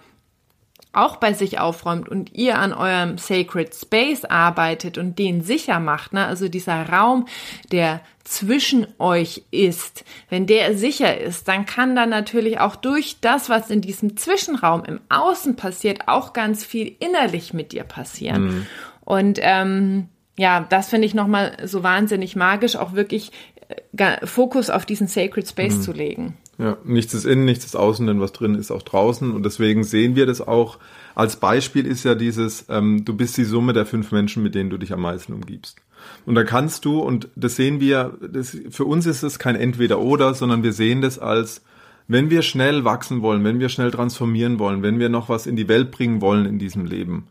auch 0.92 1.16
bei 1.16 1.32
sich 1.32 1.60
aufräumt 1.60 2.08
und 2.08 2.34
ihr 2.34 2.58
an 2.58 2.72
eurem 2.72 3.16
Sacred 3.16 3.74
Space 3.74 4.24
arbeitet 4.24 4.98
und 4.98 5.18
den 5.18 5.42
sicher 5.42 5.78
macht, 5.78 6.12
ne, 6.12 6.26
also 6.26 6.48
dieser 6.48 6.88
Raum, 6.88 7.26
der 7.70 8.00
zwischen 8.24 8.86
euch 8.98 9.42
ist, 9.50 10.04
wenn 10.28 10.46
der 10.46 10.76
sicher 10.76 11.18
ist, 11.18 11.48
dann 11.48 11.66
kann 11.66 11.96
dann 11.96 12.10
natürlich 12.10 12.60
auch 12.60 12.76
durch 12.76 13.18
das, 13.20 13.48
was 13.48 13.70
in 13.70 13.80
diesem 13.80 14.16
Zwischenraum 14.16 14.84
im 14.84 15.00
Außen 15.08 15.56
passiert, 15.56 16.08
auch 16.08 16.32
ganz 16.32 16.64
viel 16.64 16.94
innerlich 16.98 17.54
mit 17.54 17.72
dir 17.72 17.84
passieren. 17.84 18.42
Mhm. 18.42 18.66
Und 19.04 19.38
ähm, 19.42 20.08
ja, 20.36 20.66
das 20.68 20.88
finde 20.88 21.06
ich 21.06 21.14
nochmal 21.14 21.56
so 21.64 21.82
wahnsinnig 21.82 22.36
magisch, 22.36 22.76
auch 22.76 22.94
wirklich 22.94 23.32
äh, 23.96 24.26
Fokus 24.26 24.70
auf 24.70 24.86
diesen 24.86 25.06
Sacred 25.06 25.48
Space 25.48 25.76
mhm. 25.76 25.82
zu 25.82 25.92
legen. 25.92 26.36
Ja, 26.60 26.76
nichts 26.84 27.14
ist 27.14 27.24
innen, 27.24 27.46
nichts 27.46 27.64
ist 27.64 27.74
außen, 27.74 28.06
denn 28.06 28.20
was 28.20 28.32
drin 28.32 28.54
ist 28.54 28.70
auch 28.70 28.82
draußen. 28.82 29.32
Und 29.32 29.46
deswegen 29.46 29.82
sehen 29.82 30.14
wir 30.14 30.26
das 30.26 30.46
auch. 30.46 30.76
Als 31.14 31.36
Beispiel 31.36 31.86
ist 31.86 32.04
ja 32.04 32.14
dieses, 32.14 32.66
ähm, 32.68 33.02
du 33.06 33.14
bist 33.16 33.38
die 33.38 33.44
Summe 33.44 33.72
der 33.72 33.86
fünf 33.86 34.12
Menschen, 34.12 34.42
mit 34.42 34.54
denen 34.54 34.68
du 34.68 34.76
dich 34.76 34.92
am 34.92 35.00
meisten 35.00 35.32
umgibst. 35.32 35.78
Und 36.26 36.34
da 36.34 36.44
kannst 36.44 36.84
du, 36.84 37.00
und 37.00 37.28
das 37.34 37.56
sehen 37.56 37.80
wir, 37.80 38.12
das, 38.20 38.54
für 38.68 38.84
uns 38.84 39.06
ist 39.06 39.22
es 39.22 39.38
kein 39.38 39.56
Entweder-Oder, 39.56 40.34
sondern 40.34 40.62
wir 40.62 40.74
sehen 40.74 41.00
das 41.00 41.18
als, 41.18 41.62
wenn 42.08 42.28
wir 42.28 42.42
schnell 42.42 42.84
wachsen 42.84 43.22
wollen, 43.22 43.42
wenn 43.42 43.58
wir 43.58 43.70
schnell 43.70 43.90
transformieren 43.90 44.58
wollen, 44.58 44.82
wenn 44.82 44.98
wir 44.98 45.08
noch 45.08 45.30
was 45.30 45.46
in 45.46 45.56
die 45.56 45.68
Welt 45.68 45.90
bringen 45.90 46.20
wollen 46.20 46.44
in 46.44 46.58
diesem 46.58 46.84
Leben, 46.84 47.28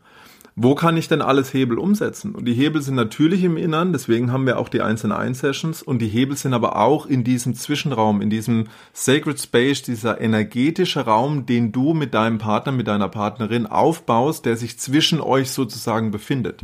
wo 0.62 0.74
kann 0.74 0.98
ich 0.98 1.08
denn 1.08 1.22
alles 1.22 1.54
Hebel 1.54 1.78
umsetzen? 1.78 2.34
Und 2.34 2.44
die 2.44 2.52
Hebel 2.52 2.82
sind 2.82 2.94
natürlich 2.94 3.44
im 3.44 3.56
Innern, 3.56 3.92
deswegen 3.92 4.30
haben 4.30 4.44
wir 4.44 4.58
auch 4.58 4.68
die 4.68 4.82
1 4.82 5.04
in 5.04 5.12
1 5.12 5.38
Sessions 5.38 5.82
und 5.82 6.00
die 6.00 6.08
Hebel 6.08 6.36
sind 6.36 6.52
aber 6.52 6.76
auch 6.76 7.06
in 7.06 7.24
diesem 7.24 7.54
Zwischenraum, 7.54 8.20
in 8.20 8.28
diesem 8.28 8.66
Sacred 8.92 9.40
Space, 9.40 9.80
dieser 9.80 10.20
energetische 10.20 11.06
Raum, 11.06 11.46
den 11.46 11.72
du 11.72 11.94
mit 11.94 12.12
deinem 12.12 12.36
Partner, 12.36 12.72
mit 12.72 12.88
deiner 12.88 13.08
Partnerin 13.08 13.66
aufbaust, 13.66 14.44
der 14.44 14.58
sich 14.58 14.78
zwischen 14.78 15.22
euch 15.22 15.50
sozusagen 15.50 16.10
befindet. 16.10 16.62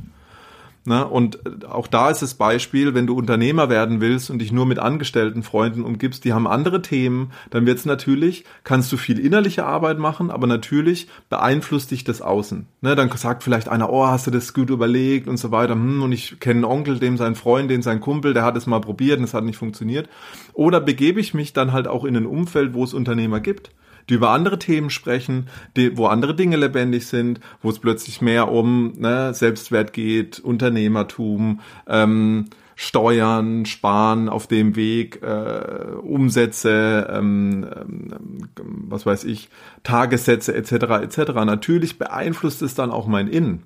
Ne? 0.86 1.06
Und 1.06 1.40
äh, 1.46 1.66
auch 1.66 1.86
da 1.86 2.10
ist 2.10 2.22
das 2.22 2.34
Beispiel, 2.34 2.94
wenn 2.94 3.06
du 3.06 3.16
Unternehmer 3.16 3.68
werden 3.68 4.00
willst 4.00 4.30
und 4.30 4.38
dich 4.38 4.52
nur 4.52 4.66
mit 4.66 4.78
angestellten 4.78 5.42
Freunden 5.42 5.84
umgibst, 5.84 6.24
die 6.24 6.32
haben 6.32 6.46
andere 6.46 6.82
Themen, 6.82 7.32
dann 7.50 7.66
wird 7.66 7.78
es 7.78 7.84
natürlich, 7.84 8.44
kannst 8.64 8.92
du 8.92 8.96
viel 8.96 9.18
innerliche 9.18 9.64
Arbeit 9.64 9.98
machen, 9.98 10.30
aber 10.30 10.46
natürlich 10.46 11.08
beeinflusst 11.28 11.90
dich 11.90 12.04
das 12.04 12.22
Außen. 12.22 12.66
Ne? 12.80 12.94
Dann 12.94 13.10
sagt 13.16 13.42
vielleicht 13.42 13.68
einer, 13.68 13.90
oh, 13.90 14.06
hast 14.06 14.26
du 14.26 14.30
das 14.30 14.54
gut 14.54 14.70
überlegt 14.70 15.28
und 15.28 15.36
so 15.36 15.50
weiter. 15.50 15.74
Hm, 15.74 16.02
und 16.02 16.12
ich 16.12 16.38
kenne 16.40 16.58
einen 16.58 16.64
Onkel, 16.64 16.98
dem 16.98 17.16
sein 17.16 17.34
Freund, 17.34 17.70
den 17.70 17.82
sein 17.82 18.00
Kumpel, 18.00 18.34
der 18.34 18.44
hat 18.44 18.56
es 18.56 18.66
mal 18.66 18.80
probiert 18.80 19.18
und 19.18 19.24
es 19.24 19.34
hat 19.34 19.44
nicht 19.44 19.58
funktioniert. 19.58 20.08
Oder 20.52 20.80
begebe 20.80 21.20
ich 21.20 21.34
mich 21.34 21.52
dann 21.52 21.72
halt 21.72 21.88
auch 21.88 22.04
in 22.04 22.16
ein 22.16 22.26
Umfeld, 22.26 22.74
wo 22.74 22.84
es 22.84 22.94
Unternehmer 22.94 23.40
gibt 23.40 23.70
die 24.08 24.14
über 24.14 24.30
andere 24.30 24.58
Themen 24.58 24.90
sprechen, 24.90 25.48
die, 25.76 25.96
wo 25.96 26.06
andere 26.06 26.34
Dinge 26.34 26.56
lebendig 26.56 27.06
sind, 27.06 27.40
wo 27.62 27.70
es 27.70 27.78
plötzlich 27.78 28.20
mehr 28.20 28.50
um 28.50 28.92
ne, 28.96 29.34
Selbstwert 29.34 29.92
geht, 29.92 30.38
Unternehmertum, 30.38 31.60
ähm, 31.88 32.46
Steuern, 32.78 33.64
Sparen 33.64 34.28
auf 34.28 34.46
dem 34.46 34.76
Weg, 34.76 35.22
äh, 35.22 35.94
Umsätze, 36.02 37.08
ähm, 37.10 37.66
ähm, 37.74 38.48
was 38.88 39.06
weiß 39.06 39.24
ich, 39.24 39.48
Tagessätze 39.82 40.54
etc. 40.54 40.72
etc. 41.02 41.32
Natürlich 41.46 41.98
beeinflusst 41.98 42.60
es 42.60 42.74
dann 42.74 42.90
auch 42.90 43.06
mein 43.06 43.28
Innen. 43.28 43.62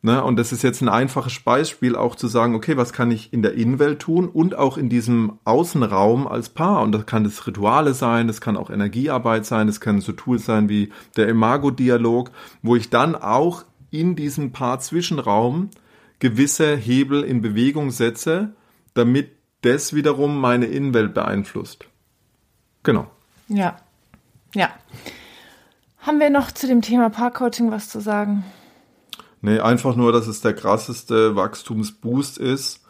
Ne? 0.00 0.22
Und 0.22 0.36
das 0.36 0.52
ist 0.52 0.62
jetzt 0.62 0.80
ein 0.80 0.88
einfaches 0.88 1.40
Beispiel, 1.40 1.96
auch 1.96 2.14
zu 2.14 2.28
sagen, 2.28 2.54
okay, 2.54 2.76
was 2.76 2.92
kann 2.92 3.10
ich 3.10 3.32
in 3.32 3.42
der 3.42 3.54
Innenwelt 3.54 3.98
tun 3.98 4.28
und 4.28 4.54
auch 4.54 4.78
in 4.78 4.88
diesem 4.88 5.38
Außenraum 5.44 6.28
als 6.28 6.50
Paar. 6.50 6.82
Und 6.82 6.92
das 6.92 7.06
kann 7.06 7.24
das 7.24 7.46
Rituale 7.46 7.94
sein, 7.94 8.28
das 8.28 8.40
kann 8.40 8.56
auch 8.56 8.70
Energiearbeit 8.70 9.44
sein, 9.44 9.66
das 9.66 9.80
können 9.80 10.00
so 10.00 10.12
Tools 10.12 10.44
sein 10.44 10.68
wie 10.68 10.92
der 11.16 11.28
Imago-Dialog, 11.28 12.30
wo 12.62 12.76
ich 12.76 12.90
dann 12.90 13.16
auch 13.16 13.64
in 13.90 14.14
diesem 14.14 14.52
Paar-Zwischenraum 14.52 15.70
gewisse 16.20 16.76
Hebel 16.76 17.24
in 17.24 17.42
Bewegung 17.42 17.90
setze, 17.90 18.52
damit 18.94 19.32
das 19.62 19.94
wiederum 19.94 20.40
meine 20.40 20.66
Innenwelt 20.66 21.14
beeinflusst. 21.14 21.86
Genau. 22.84 23.10
Ja. 23.48 23.76
Ja. 24.54 24.70
Haben 26.00 26.20
wir 26.20 26.30
noch 26.30 26.52
zu 26.52 26.68
dem 26.68 26.82
Thema 26.82 27.10
Paarcoaching 27.10 27.72
was 27.72 27.88
zu 27.88 28.00
sagen? 28.00 28.44
Nee, 29.40 29.60
einfach 29.60 29.94
nur, 29.94 30.12
dass 30.12 30.26
es 30.26 30.40
der 30.40 30.54
krasseste 30.54 31.36
Wachstumsboost 31.36 32.38
ist, 32.38 32.84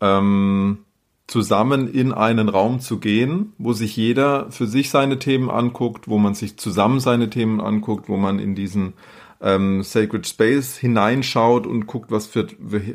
ähm, 0.00 0.78
zusammen 1.26 1.88
in 1.88 2.12
einen 2.12 2.48
Raum 2.48 2.80
zu 2.80 2.98
gehen, 2.98 3.54
wo 3.56 3.72
sich 3.72 3.96
jeder 3.96 4.50
für 4.50 4.66
sich 4.66 4.90
seine 4.90 5.18
Themen 5.18 5.50
anguckt, 5.50 6.08
wo 6.08 6.18
man 6.18 6.34
sich 6.34 6.58
zusammen 6.58 7.00
seine 7.00 7.30
Themen 7.30 7.60
anguckt, 7.60 8.08
wo 8.08 8.16
man 8.16 8.38
in 8.38 8.54
diesen 8.54 8.92
ähm, 9.40 9.82
Sacred 9.82 10.26
Space 10.26 10.76
hineinschaut 10.76 11.66
und 11.66 11.86
guckt, 11.86 12.10
was 12.10 12.26
für, 12.26 12.46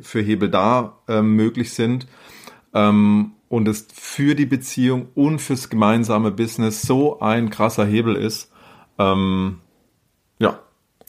für 0.02 0.22
Hebel 0.22 0.50
da 0.50 0.98
ähm, 1.08 1.36
möglich 1.36 1.74
sind. 1.74 2.08
Ähm, 2.74 3.32
und 3.48 3.68
es 3.68 3.88
für 3.92 4.36
die 4.36 4.46
Beziehung 4.46 5.08
und 5.16 5.40
fürs 5.40 5.70
gemeinsame 5.70 6.30
Business 6.30 6.84
so 6.84 7.20
ein 7.20 7.50
krasser 7.50 7.86
Hebel 7.86 8.16
ist. 8.16 8.52
Ähm, 9.00 9.60
ja. 10.38 10.60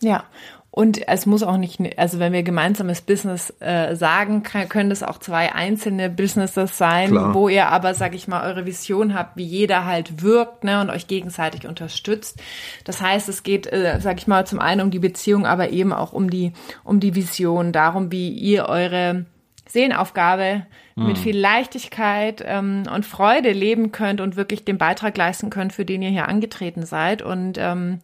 Ja, 0.00 0.24
und 0.72 1.08
es 1.08 1.26
muss 1.26 1.42
auch 1.42 1.56
nicht, 1.56 1.80
also 1.98 2.20
wenn 2.20 2.32
wir 2.32 2.44
gemeinsames 2.44 3.00
Business 3.00 3.52
äh, 3.58 3.96
sagen, 3.96 4.44
kann, 4.44 4.68
können 4.68 4.88
das 4.88 5.02
auch 5.02 5.18
zwei 5.18 5.52
einzelne 5.52 6.08
Businesses 6.08 6.78
sein, 6.78 7.10
Klar. 7.10 7.34
wo 7.34 7.48
ihr 7.48 7.66
aber, 7.68 7.92
sag 7.94 8.14
ich 8.14 8.28
mal, 8.28 8.46
eure 8.48 8.66
Vision 8.66 9.14
habt, 9.14 9.36
wie 9.36 9.44
jeder 9.44 9.84
halt 9.84 10.22
wirkt 10.22 10.62
ne, 10.62 10.80
und 10.80 10.88
euch 10.90 11.08
gegenseitig 11.08 11.66
unterstützt. 11.66 12.40
Das 12.84 13.02
heißt, 13.02 13.28
es 13.28 13.42
geht, 13.42 13.66
äh, 13.66 13.98
sag 14.00 14.18
ich 14.18 14.28
mal, 14.28 14.46
zum 14.46 14.60
einen 14.60 14.82
um 14.82 14.90
die 14.92 15.00
Beziehung, 15.00 15.44
aber 15.44 15.70
eben 15.70 15.92
auch 15.92 16.12
um 16.12 16.30
die, 16.30 16.52
um 16.84 17.00
die 17.00 17.16
Vision, 17.16 17.72
darum, 17.72 18.12
wie 18.12 18.28
ihr 18.28 18.66
eure 18.66 19.26
Seelenaufgabe 19.66 20.66
mhm. 20.94 21.06
mit 21.06 21.18
viel 21.18 21.36
Leichtigkeit 21.36 22.44
ähm, 22.46 22.84
und 22.94 23.04
Freude 23.04 23.50
leben 23.50 23.90
könnt 23.90 24.20
und 24.20 24.36
wirklich 24.36 24.64
den 24.64 24.78
Beitrag 24.78 25.16
leisten 25.16 25.50
könnt, 25.50 25.72
für 25.72 25.84
den 25.84 26.00
ihr 26.00 26.10
hier 26.10 26.28
angetreten 26.28 26.86
seid. 26.86 27.22
Und 27.22 27.58
ähm, 27.58 27.98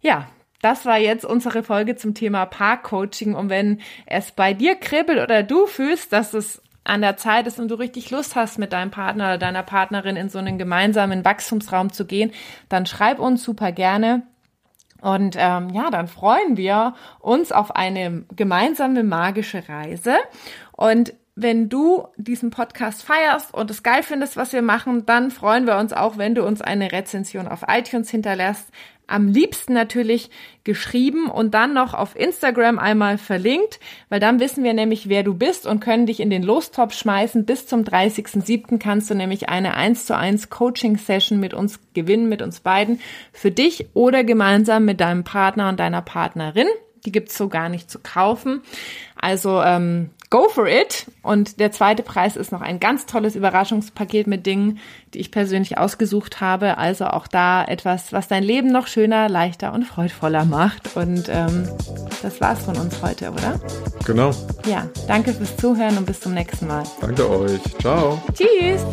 ja, 0.00 0.26
das 0.62 0.84
war 0.84 0.98
jetzt 0.98 1.24
unsere 1.24 1.62
Folge 1.62 1.96
zum 1.96 2.14
Thema 2.14 2.46
Paarcoaching. 2.46 3.34
Und 3.34 3.48
wenn 3.48 3.80
es 4.06 4.32
bei 4.32 4.54
dir 4.54 4.74
kribbelt 4.76 5.20
oder 5.20 5.42
du 5.42 5.66
fühlst, 5.66 6.12
dass 6.12 6.34
es 6.34 6.62
an 6.84 7.02
der 7.02 7.16
Zeit 7.16 7.46
ist 7.46 7.58
und 7.58 7.68
du 7.68 7.74
richtig 7.74 8.10
Lust 8.10 8.36
hast, 8.36 8.58
mit 8.58 8.72
deinem 8.72 8.90
Partner 8.90 9.26
oder 9.26 9.38
deiner 9.38 9.62
Partnerin 9.62 10.16
in 10.16 10.28
so 10.28 10.38
einen 10.38 10.58
gemeinsamen 10.58 11.24
Wachstumsraum 11.24 11.92
zu 11.92 12.06
gehen, 12.06 12.32
dann 12.68 12.86
schreib 12.86 13.18
uns 13.18 13.42
super 13.42 13.72
gerne. 13.72 14.22
Und 15.00 15.34
ähm, 15.38 15.70
ja, 15.70 15.90
dann 15.90 16.08
freuen 16.08 16.56
wir 16.56 16.94
uns 17.20 17.52
auf 17.52 17.74
eine 17.74 18.24
gemeinsame 18.34 19.02
magische 19.02 19.66
Reise. 19.68 20.16
Und 20.72 21.14
wenn 21.42 21.68
du 21.68 22.06
diesen 22.16 22.50
Podcast 22.50 23.02
feierst 23.02 23.54
und 23.54 23.70
es 23.70 23.82
geil 23.82 24.02
findest, 24.02 24.36
was 24.36 24.52
wir 24.52 24.62
machen, 24.62 25.06
dann 25.06 25.30
freuen 25.30 25.66
wir 25.66 25.78
uns 25.78 25.92
auch, 25.92 26.18
wenn 26.18 26.34
du 26.34 26.44
uns 26.44 26.60
eine 26.60 26.92
Rezension 26.92 27.48
auf 27.48 27.64
iTunes 27.68 28.10
hinterlässt. 28.10 28.68
Am 29.06 29.26
liebsten 29.26 29.72
natürlich 29.72 30.30
geschrieben 30.62 31.28
und 31.28 31.52
dann 31.52 31.74
noch 31.74 31.94
auf 31.94 32.14
Instagram 32.14 32.78
einmal 32.78 33.18
verlinkt, 33.18 33.80
weil 34.08 34.20
dann 34.20 34.38
wissen 34.38 34.62
wir 34.62 34.72
nämlich, 34.72 35.08
wer 35.08 35.24
du 35.24 35.34
bist 35.34 35.66
und 35.66 35.80
können 35.80 36.06
dich 36.06 36.20
in 36.20 36.30
den 36.30 36.44
Lostop 36.44 36.92
schmeißen. 36.92 37.44
Bis 37.44 37.66
zum 37.66 37.82
30.07. 37.82 38.78
kannst 38.78 39.10
du 39.10 39.14
nämlich 39.14 39.48
eine 39.48 39.74
1 39.74 40.06
zu 40.06 40.16
1 40.16 40.48
Coaching 40.48 40.96
Session 40.96 41.40
mit 41.40 41.54
uns 41.54 41.80
gewinnen, 41.92 42.28
mit 42.28 42.40
uns 42.40 42.60
beiden, 42.60 43.00
für 43.32 43.50
dich 43.50 43.86
oder 43.94 44.22
gemeinsam 44.22 44.84
mit 44.84 45.00
deinem 45.00 45.24
Partner 45.24 45.70
und 45.70 45.80
deiner 45.80 46.02
Partnerin. 46.02 46.68
Die 47.04 47.12
gibt's 47.12 47.36
so 47.36 47.48
gar 47.48 47.68
nicht 47.68 47.90
zu 47.90 47.98
kaufen. 47.98 48.62
Also 49.16 49.60
ähm, 49.62 50.10
go 50.30 50.48
for 50.48 50.66
it. 50.66 51.06
Und 51.22 51.60
der 51.60 51.72
zweite 51.72 52.02
Preis 52.02 52.36
ist 52.36 52.52
noch 52.52 52.60
ein 52.60 52.80
ganz 52.80 53.06
tolles 53.06 53.34
Überraschungspaket 53.34 54.26
mit 54.26 54.46
Dingen, 54.46 54.78
die 55.12 55.18
ich 55.18 55.30
persönlich 55.30 55.76
ausgesucht 55.76 56.40
habe. 56.40 56.78
Also 56.78 57.06
auch 57.06 57.26
da 57.26 57.64
etwas, 57.64 58.12
was 58.12 58.28
dein 58.28 58.42
Leben 58.42 58.72
noch 58.72 58.86
schöner, 58.86 59.28
leichter 59.28 59.72
und 59.72 59.84
freudvoller 59.84 60.44
macht. 60.44 60.96
Und 60.96 61.28
ähm, 61.28 61.68
das 62.22 62.40
war's 62.40 62.62
von 62.62 62.76
uns 62.76 63.02
heute, 63.02 63.30
oder? 63.30 63.60
Genau. 64.06 64.30
Ja, 64.66 64.88
danke 65.08 65.32
fürs 65.32 65.56
Zuhören 65.56 65.98
und 65.98 66.06
bis 66.06 66.20
zum 66.20 66.32
nächsten 66.32 66.66
Mal. 66.66 66.84
Danke 67.00 67.28
euch. 67.28 67.60
Ciao. 67.80 68.20
Tschüss. 68.32 68.86